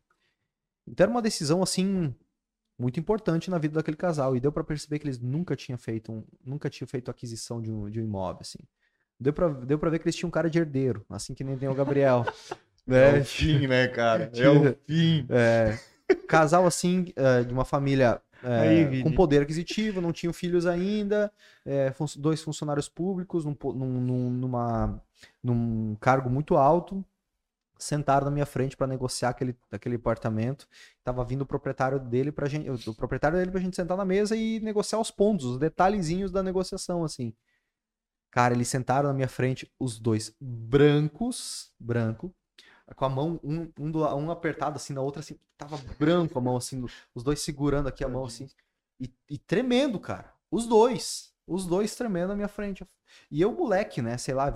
[0.87, 2.13] Então era uma decisão, assim,
[2.77, 4.35] muito importante na vida daquele casal.
[4.35, 7.71] E deu pra perceber que eles nunca tinham feito, um, nunca tinham feito aquisição de
[7.71, 8.59] um, de um imóvel, assim.
[9.19, 11.57] Deu pra, deu pra ver que eles tinham um cara de herdeiro, assim que nem
[11.57, 12.25] tem o Gabriel.
[12.87, 14.29] É o fim, né, cara?
[14.37, 15.25] É o fim.
[15.27, 15.79] É,
[16.27, 21.31] casal assim, é, de uma família é, Aí, com poder aquisitivo, não tinham filhos ainda,
[21.65, 25.01] é, dois funcionários públicos num- num- numa,
[25.43, 27.03] num cargo muito alto,
[27.77, 30.67] sentaram na minha frente para negociar aquele, aquele apartamento.
[31.03, 34.35] Tava vindo o proprietário dele pra gente, o proprietário dele pra gente sentar na mesa
[34.35, 37.33] e negociar os pontos, os detalhezinhos da negociação, assim.
[38.31, 42.33] Cara, eles sentaram na minha frente, os dois brancos, branco,
[42.95, 46.41] com a mão, um, um, do um apertado assim, na outra assim, tava branco a
[46.41, 48.47] mão assim, os dois segurando aqui a mão assim,
[48.99, 50.33] e, e tremendo, cara.
[50.51, 52.85] Os dois, os dois tremendo na minha frente.
[53.31, 54.49] E eu, moleque, né, sei lá,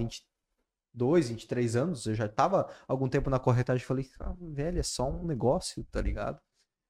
[0.94, 5.10] 22, 23 anos, eu já tava algum tempo na corretagem, falei, ah, velho, é só
[5.10, 6.40] um negócio, tá ligado?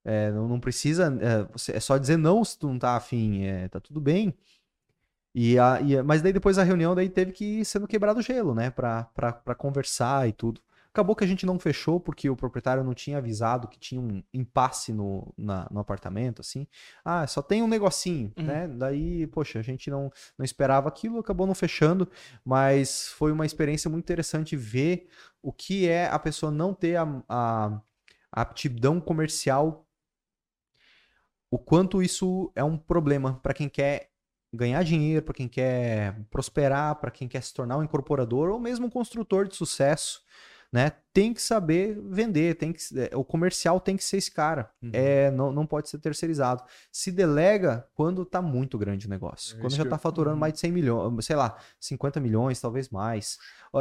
[0.06, 3.44] É, não, não precisa, é, você- é só dizer não se tu não tá afim,
[3.46, 4.36] é, tá tudo bem.
[5.34, 8.20] E a, e a- mas daí depois da reunião daí teve que ir sendo quebrado
[8.20, 10.62] o gelo, né, pra, pra, pra conversar e tudo.
[11.00, 14.22] Acabou que a gente não fechou porque o proprietário não tinha avisado que tinha um
[14.34, 16.68] impasse no, na- no apartamento, assim.
[17.06, 18.46] Ah, só tem um negocinho, Uhum.
[18.46, 18.68] né?
[18.68, 22.06] Daí, poxa, a gente não, não esperava aquilo, acabou não fechando,
[22.44, 25.08] mas foi uma experiência muito interessante ver
[25.42, 27.82] o que é a pessoa não ter a, a,
[28.30, 29.88] a aptidão comercial,
[31.50, 34.10] o quanto isso é um problema para quem quer
[34.54, 38.88] ganhar dinheiro, para quem quer prosperar, para quem quer se tornar um incorporador ou mesmo
[38.88, 40.22] um construtor de sucesso,
[40.72, 40.92] né?
[41.12, 44.70] Tem que saber vender, tem que, é, o comercial tem que ser esse cara.
[44.82, 44.92] Uhum.
[44.94, 46.64] É, não, não pode ser terceirizado.
[46.92, 49.58] Se delega quando tá muito grande o negócio.
[49.58, 50.40] É quando já tá eu- faturando Uhum.
[50.40, 53.38] mais de 100 milhões, sei lá, 50 milhões, talvez mais.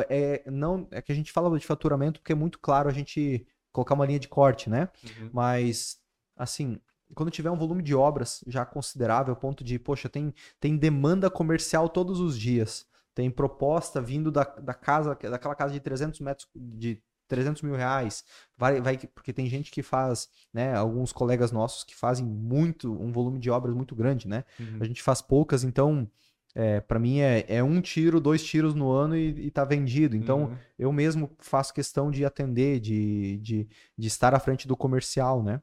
[0.08, 3.46] É, não, é que a gente fala de faturamento porque é muito claro a gente
[3.72, 4.88] colocar uma linha de corte, né?
[5.04, 5.30] Uhum.
[5.32, 5.98] Mas,
[6.36, 6.80] assim,
[7.14, 11.30] quando tiver um volume de obras já considerável, ao ponto de, poxa, tem, tem demanda
[11.30, 12.86] comercial todos os dias.
[13.18, 18.24] Tem proposta vindo da, da casa, daquela casa de 300 metros, de 300 mil reais.
[18.56, 20.72] Vai, vai, porque tem gente que faz, né?
[20.76, 24.44] Alguns colegas nossos que fazem muito, um volume de obras muito grande, né?
[24.60, 24.78] Uhum.
[24.78, 26.08] A gente faz poucas, então,
[26.54, 30.14] é, para mim é, é um tiro, dois tiros no ano e, e tá vendido.
[30.16, 30.56] Então, Uhum.
[30.78, 35.60] eu mesmo faço questão de atender, de, de, de estar à frente do comercial, né?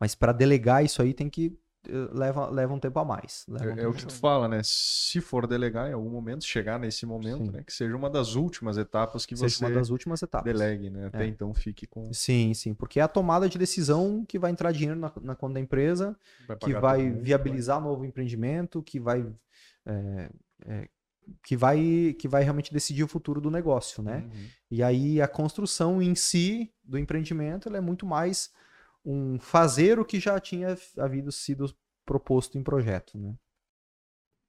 [0.00, 1.56] Mas para delegar isso aí tem que
[1.88, 3.44] leva, leva um tempo a mais.
[3.48, 4.60] um É, é o que tu fala, né?
[4.62, 7.50] Se for delegar em algum momento, chegar nesse momento, Sim.
[7.52, 7.62] né?
[7.64, 10.44] Que seja uma das últimas etapas que Seja você uma das últimas etapas.
[10.52, 11.06] delegue, né?
[11.06, 11.26] Até É.
[11.26, 12.12] então fique com.
[12.12, 15.54] Sim, sim, porque é a tomada de decisão que vai entrar dinheiro na, na conta
[15.54, 16.16] da empresa,
[16.46, 19.26] Vai que vai mundo, viabilizar novo empreendimento, que vai,
[19.86, 20.30] é,
[20.66, 20.88] é,
[21.42, 24.24] que vai que vai realmente decidir o futuro do negócio, vai- né?
[24.32, 24.46] Uhum.
[24.70, 28.50] E aí a construção em si do empreendimento ela é muito mais
[29.04, 31.74] um fazer o que já tinha havido sido
[32.06, 33.34] proposto em projeto, né?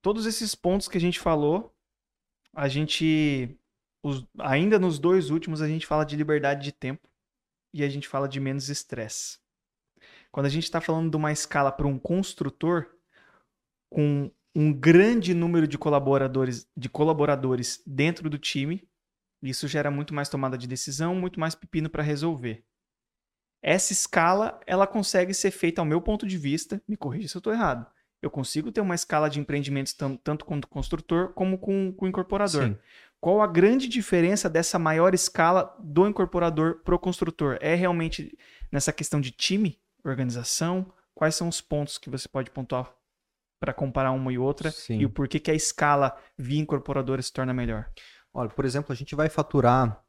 [0.02, 1.74] Todos esses pontos que a gente falou,
[2.54, 3.58] a gente.
[4.04, 7.08] os- ainda nos dois últimos, a gente fala de liberdade de tempo
[7.74, 9.40] e a gente fala de menos estresse.
[10.32, 12.96] Quando a gente está falando de uma escala para um construtor,
[13.92, 18.88] com um grande número de colaboradores, de colaboradores dentro do time,
[19.42, 22.66] isso gera muito mais tomada de decisão, muito mais pepino para resolver.
[23.62, 27.40] Essa escala, ela consegue ser feita, ao meu ponto de vista, me corrija se eu
[27.40, 27.86] estou errado,
[28.22, 29.94] Eu consigo ter uma escala de empreendimentos
[30.24, 32.68] tanto com o construtor como com, com o incorporador.
[32.68, 32.78] Sim.
[33.20, 37.58] Qual a grande diferença dessa maior escala do incorporador pro construtor?
[37.62, 38.36] É realmente
[38.72, 40.92] nessa questão de time, organização?
[41.14, 42.92] Quais são os pontos que você pode pontuar
[43.60, 44.72] para comparar uma e outra?
[44.72, 45.00] Sim.
[45.00, 47.92] E o porquê que a escala via incorporadora se torna melhor?
[48.34, 50.01] Olha, por exemplo, a gente vai faturar.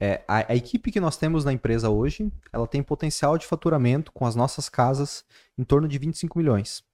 [0.00, 4.12] É, a, a equipe que nós temos na empresa hoje, ela tem potencial de faturamento
[4.12, 5.24] com as nossas casas
[5.56, 6.84] em torno de 25 milhões.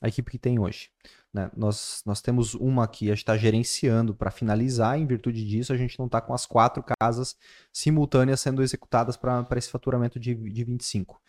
[0.00, 0.90] A equipe que tem hoje.
[1.34, 1.50] né?
[1.56, 5.76] Nós, nós temos uma que a gente está gerenciando para finalizar, em virtude disso, a
[5.76, 7.36] gente não está com as quatro casas
[7.72, 11.20] simultâneas sendo executadas para esse faturamento de, de 25.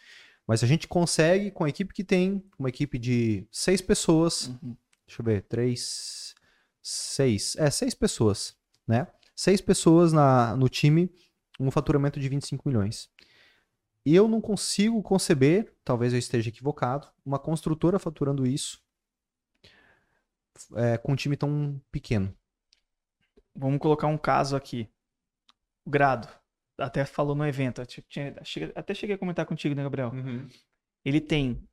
[0.48, 4.76] Mas a gente consegue, com a equipe que tem, uma equipe de seis pessoas, Uhum.
[5.08, 6.34] deixa eu ver, três,
[6.82, 8.56] seis, é, seis pessoas,
[8.88, 9.08] né?
[9.40, 11.10] Seis pessoas na, no time,
[11.58, 13.10] um faturamento de 25 milhões.
[14.06, 18.84] E eu não consigo conceber, talvez eu esteja equivocado, uma construtora faturando isso
[20.76, 22.36] é, com um time tão pequeno.
[23.56, 24.90] Vamos colocar um caso aqui.
[25.86, 26.28] O Grado.
[26.78, 27.82] Até falou no evento.
[27.82, 30.12] Até cheguei a comentar contigo, né, Gabriel?
[31.06, 31.66] Ele tem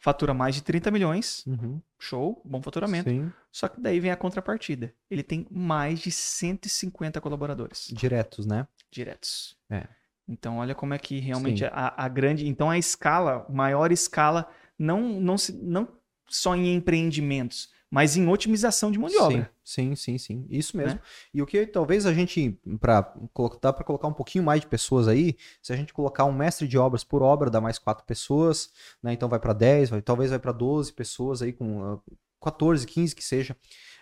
[0.00, 1.46] fatura mais de 30 milhões.
[1.46, 3.08] Uhum, Show, bom faturamento.
[3.08, 4.92] sim, Só que daí vem a contrapartida.
[5.10, 8.66] Ele tem mais de 150 colaboradores diretos, né?
[8.90, 9.56] diretos.
[9.70, 9.86] É.
[10.26, 12.46] Então, olha como é que realmente a, a grande.
[12.48, 14.48] Então, a escala, maior escala,
[14.78, 15.88] não, não, se, não
[16.28, 19.50] só em empreendimentos, mas em otimização de mão de obra.
[19.64, 20.46] Sim, sim, sim.
[20.48, 20.94] Isso mesmo.
[20.94, 21.00] Né?
[21.34, 23.12] E o que talvez a gente, para
[23.60, 26.68] dá para colocar um pouquinho mais de pessoas aí, se a gente colocar um mestre
[26.68, 28.70] de obras por obra, dá mais quatro pessoas,
[29.02, 29.12] né?
[29.12, 31.98] Então vai para 10, vai, talvez vai para 12 pessoas aí, com ah,
[32.40, 33.56] 14, 15 que seja.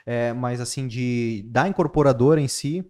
[0.05, 2.84] É, mas assim, de da incorporadora em si,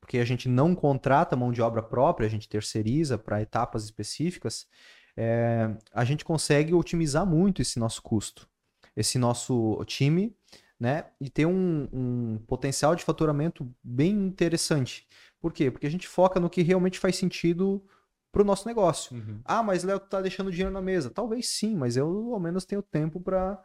[0.00, 4.66] porque a gente não contrata mão de obra própria, a gente terceiriza para etapas específicas,
[5.16, 8.48] é, a gente consegue otimizar muito esse nosso custo,
[8.96, 10.34] esse nosso time,
[10.80, 11.06] né?
[11.20, 15.06] E ter um, um potencial de faturamento bem interessante.
[15.40, 15.70] Por quê?
[15.70, 17.84] Porque a gente foca no que realmente faz sentido
[18.32, 19.16] para o nosso negócio.
[19.44, 21.08] Ah, mas Léo, tu tá deixando dinheiro na mesa.
[21.10, 23.62] Talvez sim, mas eu ao menos tenho tempo para.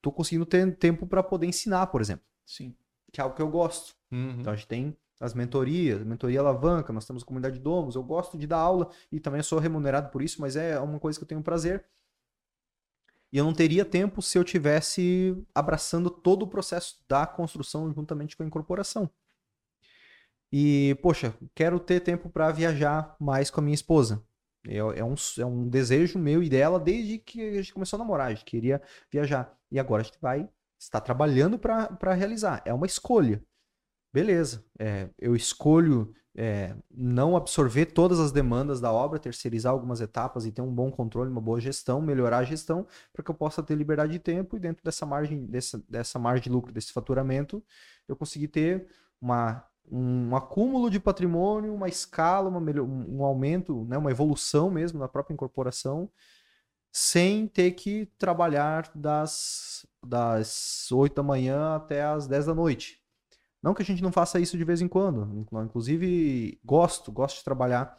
[0.00, 2.74] tô conseguindo ter tempo para poder ensinar, por exemplo, Sim.
[3.12, 3.94] que é algo que eu gosto.
[4.40, 8.02] Então a gente tem as mentorias, mentoria alavanca, nós temos a comunidade de domos, eu
[8.02, 11.24] gosto de dar aula e também sou remunerado por isso, mas é uma coisa que
[11.24, 11.84] eu tenho prazer.
[13.32, 18.36] E eu não teria tempo se eu tivesse abraçando todo o processo da construção juntamente
[18.36, 19.08] com a incorporação.
[20.52, 24.24] E, poxa, quero ter tempo para viajar mais com a minha esposa.
[24.66, 28.00] É, é um, é um desejo meu e dela desde que a gente começou a
[28.00, 28.28] namorar.
[28.28, 29.56] A gente queria viajar.
[29.70, 32.62] E agora a gente vai estar trabalhando para realizar.
[32.64, 33.42] É uma escolha.
[34.12, 34.64] Beleza.
[34.78, 40.52] É, eu escolho é, não absorver todas as demandas da obra, terceirizar algumas etapas e
[40.52, 43.74] ter um bom controle, uma boa gestão, melhorar a gestão, para que eu possa ter
[43.74, 47.62] liberdade de tempo e dentro dessa margem, dessa, dessa margem de lucro, desse faturamento,
[48.08, 48.86] eu conseguir ter
[49.20, 54.98] uma, um acúmulo de patrimônio, uma escala, uma melhor, um aumento, né, uma evolução mesmo
[54.98, 56.08] na própria incorporação,
[56.92, 62.99] sem ter que trabalhar das, das 8 da manhã até as 10 da noite.
[63.62, 65.46] Não que a gente não faça isso de vez em quando.
[65.64, 67.96] Inclusive, gosto, gosto de trabalhar,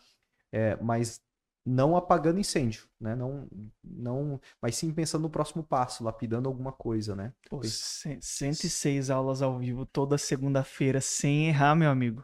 [0.51, 1.22] é, mas
[1.64, 3.16] não apagando incêndio, né?
[3.16, 3.47] Não,
[3.84, 7.32] não, mas sim pensando no próximo passo, lapidando alguma coisa, né?
[7.47, 12.24] Pô, 106 aulas ao vivo toda segunda-feira, sem errar, meu amigo.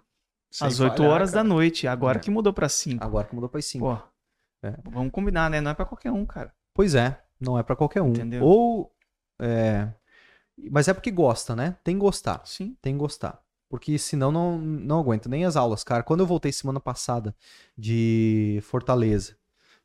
[0.52, 1.44] Sem Às 8 falhar, horas cara.
[1.44, 1.88] da noite.
[1.88, 2.22] Agora É.
[2.22, 3.04] que mudou pra 5.
[3.04, 3.86] Agora que mudou para 5.
[3.86, 4.02] Pô,
[4.68, 4.76] É.
[4.90, 5.62] vamos combinar, né?
[5.62, 6.52] Não é pra qualquer um, cara.
[6.74, 8.10] Pois é, não é para qualquer um.
[8.10, 8.44] Entendeu?
[8.44, 8.92] Ou
[9.40, 9.94] é,
[10.72, 11.78] mas é porque gosta, né?
[11.84, 12.41] Tem que gostar.
[12.45, 12.76] Sim.
[12.82, 13.41] Tem que gostar.
[13.70, 16.03] Porque senão não, não aguenta nem as aulas, cara.
[16.03, 17.36] Quando eu voltei semana passada
[17.78, 19.36] de Fortaleza,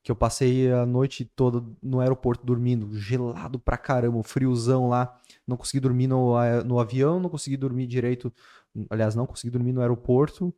[0.03, 5.17] que eu passei a noite toda no aeroporto dormindo, gelado pra caramba, friozão lá.
[5.47, 8.33] Não consegui dormir no, no avião, não consegui dormir direito.
[8.91, 10.55] Aliás, não consegui dormir no aeroporto.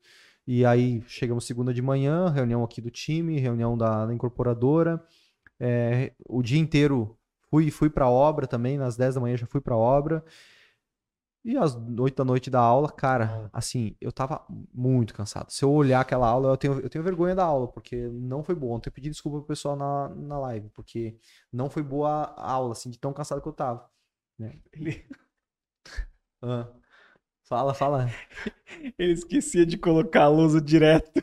[0.46, 5.02] E aí chegamos segunda de manhã, reunião aqui do time, reunião da, da incorporadora.
[5.58, 7.16] É, o dia inteiro
[7.54, 10.24] fui, fui pra obra também, nas 10 da manhã já fui pra obra.
[11.44, 15.50] E às 8 da noite da aula, cara, assim, eu tava muito cansado.
[15.52, 18.54] Se eu olhar aquela aula, eu tenho, eu tenho vergonha da aula, porque não foi
[18.54, 18.74] boa.
[18.76, 21.18] Ontem eu pedi desculpa pro pessoal na, na live, porque
[21.52, 23.88] não foi boa a aula, assim, de tão cansado que eu tava.
[24.38, 24.58] né?
[24.72, 25.06] Ele,
[26.42, 26.68] Ah.
[27.44, 28.08] Fala, fala.
[28.98, 31.22] ele esquecia de colocar a lousa direto.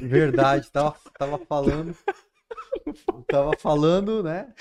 [0.00, 1.96] Verdade, tava, tava falando.
[3.28, 4.52] Tava falando, né?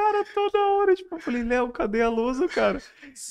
[0.00, 2.80] Cara, toda hora, tipo, eu falei, Léo, cadê a lousa, cara?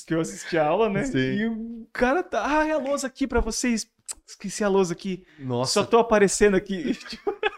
[0.06, 1.02] Que eu assisti a aula, né?
[1.02, 1.18] Sim.
[1.18, 3.90] E o cara tá, ah, é a lousa aqui pra vocês.
[4.24, 5.26] Esqueci a lousa aqui.
[5.36, 6.96] Nossa, Só tô aparecendo aqui.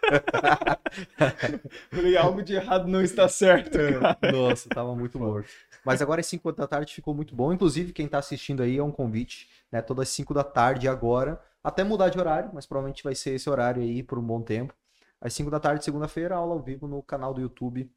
[1.92, 4.16] Falei, algo de errado não está certo, cara.
[4.32, 5.50] nossa, tava muito morto.
[5.84, 7.52] Mas agora às 5 da tarde ficou muito bom.
[7.52, 9.82] Inclusive, quem está assistindo aí é um convite, né?
[9.82, 13.50] Todas as 5 da tarde agora, até mudar de horário, mas provavelmente vai ser esse
[13.50, 14.74] horário aí por um bom tempo.
[15.20, 17.90] Às 5 da tarde, segunda-feira, aula ao vivo no canal do YouTube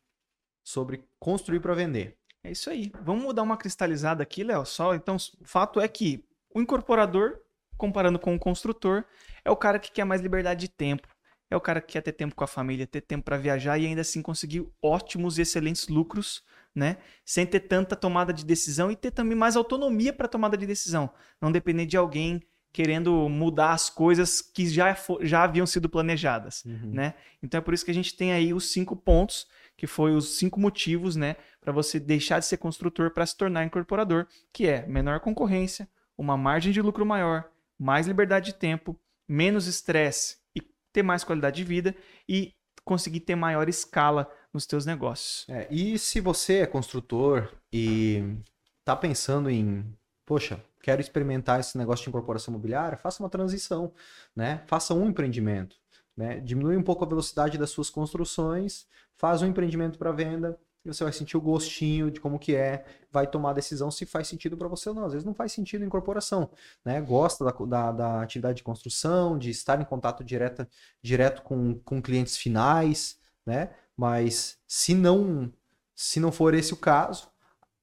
[0.65, 2.17] sobre construir para vender.
[2.43, 2.91] É isso aí.
[3.01, 4.65] Vamos dar uma cristalizada aqui, Léo.
[4.65, 7.39] Só então, o fato é que o incorporador,
[7.77, 9.05] comparando com o construtor,
[9.43, 11.07] é o cara que quer mais liberdade de tempo.
[11.49, 13.85] É o cara que quer ter tempo com a família, ter tempo para viajar e
[13.85, 16.43] ainda assim conseguir ótimos e excelentes lucros,
[16.73, 16.97] né?
[17.23, 21.11] Sem ter tanta tomada de decisão e ter também mais autonomia para tomada de decisão.
[21.39, 22.41] Não depender de alguém
[22.75, 26.91] querendo mudar as coisas que já, já haviam sido planejadas, uhum.
[26.91, 27.13] né?
[27.41, 29.47] Então é por isso que a gente tem aí os cinco pontos,
[29.77, 33.65] que foi os cinco motivos, né, para você deixar de ser construtor para se tornar
[33.65, 38.97] incorporador, que é menor concorrência, uma margem de lucro maior, mais liberdade de tempo,
[39.27, 40.61] menos estresse e
[40.93, 41.95] ter mais qualidade de vida
[42.27, 42.53] e
[42.83, 45.45] conseguir ter maior escala nos teus negócios.
[45.49, 48.37] É, e se você é construtor e
[48.85, 49.83] tá pensando em,
[50.25, 53.91] poxa, quero experimentar esse negócio de incorporação imobiliária, faça uma transição,
[54.35, 54.63] né?
[54.67, 55.75] Faça um empreendimento,
[56.15, 56.39] né?
[56.39, 61.03] Diminui um pouco a velocidade das suas construções, faz um empreendimento para venda, e você
[61.03, 64.55] vai sentir o gostinho de como que é, vai tomar a decisão se faz sentido
[64.55, 65.05] para você ou não.
[65.05, 66.49] Às vezes não faz sentido em incorporação,
[66.83, 67.01] né?
[67.01, 70.67] Gosta da, da, da, atividade de construção, de estar em contato direto,
[71.01, 73.71] direto com, com clientes finais, né?
[73.97, 75.51] Mas se não,
[75.95, 77.29] se não for esse o caso,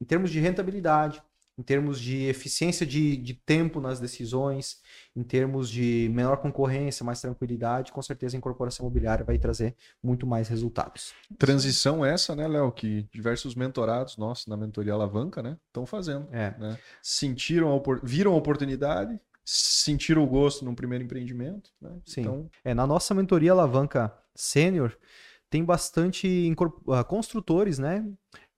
[0.00, 1.20] em termos de rentabilidade,
[1.62, 4.80] em termos de eficiência de, de tempo nas decisões,
[5.14, 10.26] em termos de menor concorrência, mais tranquilidade, com certeza a incorporação imobiliária vai trazer muito
[10.26, 11.14] mais resultados.
[11.38, 16.26] Transição essa, né, Léo, que diversos mentorados nossos na mentoria alavanca, né, estão fazendo.
[16.32, 16.52] É.
[16.58, 16.76] Né?
[17.00, 21.70] Sentiram, a, viram a oportunidade, sentiram o gosto num primeiro empreendimento.
[21.80, 21.90] Né?
[22.04, 22.22] Sim.
[22.22, 22.50] Então...
[22.64, 24.98] É, na nossa mentoria alavanca sênior,
[25.48, 26.52] tem bastante
[26.88, 28.04] ah, construtores, né,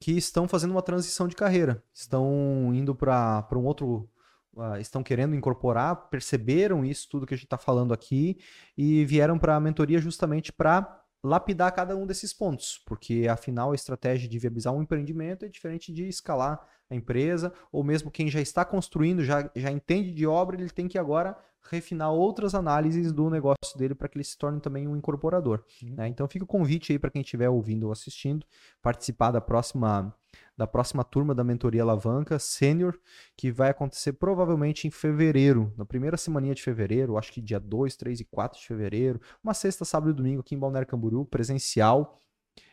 [0.05, 4.07] que estão fazendo uma transição de carreira, estão indo para um outro.
[4.53, 8.39] Uh, estão querendo incorporar, perceberam isso tudo que a gente está falando aqui
[8.77, 13.75] e vieram para a mentoria justamente para lapidar cada um desses pontos, porque afinal a
[13.75, 18.41] estratégia de viabilizar um empreendimento é diferente de escalar a empresa, ou mesmo quem já
[18.41, 21.37] está construindo, já, já entende de obra, ele tem que agora
[21.71, 25.65] refinar outras análises do negócio dele para que ele se torne também um incorporador.
[25.83, 25.95] Uhum.
[25.95, 26.09] Né?
[26.09, 28.47] Então fica o convite aí para quem estiver ouvindo ou assistindo,
[28.83, 30.15] participar da próxima
[30.57, 32.99] da próxima turma da mentoria alavanca sênior,
[33.37, 37.97] que vai acontecer provavelmente em fevereiro, na primeira semana de fevereiro, acho que dia 2,
[37.97, 42.21] 3 e 4 de fevereiro, uma sexta, sábado e domingo aqui em Balneário Camboriú, presencial.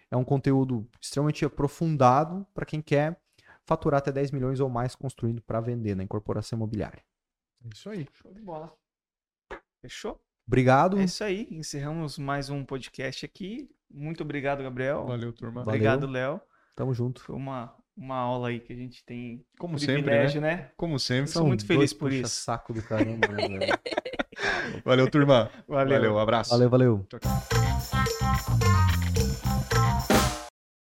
[0.10, 3.20] É um conteúdo extremamente aprofundado para quem quer
[3.64, 7.04] faturar até 10 milhões ou mais construindo para vender na incorporação imobiliária.
[7.64, 8.08] É isso aí.
[8.14, 8.81] Show de bola.
[9.82, 10.22] Fechou?
[10.48, 11.00] Obrigado.
[11.00, 11.48] É isso aí.
[11.50, 13.68] Encerramos mais um podcast aqui.
[13.90, 15.08] Muito obrigado, Gabriel.
[15.08, 15.62] Valeu, turma.
[15.64, 16.40] Obrigado, Léo.
[16.76, 17.24] Tamo junto.
[17.24, 19.44] Foi uma, uma aula aí que a gente tem.
[19.58, 20.40] Como sempre, né?
[20.40, 20.72] né?
[20.78, 21.32] Como sempre.
[21.32, 22.44] Sou muito feliz por isso.
[22.44, 23.70] saco do caramba, né,
[24.86, 25.50] Valeu, turma.
[25.68, 25.98] Valeu.
[25.98, 26.52] Valeu, um abraço.
[26.52, 27.08] Valeu, valeu.
[27.10, 28.91] Tchau, tchau.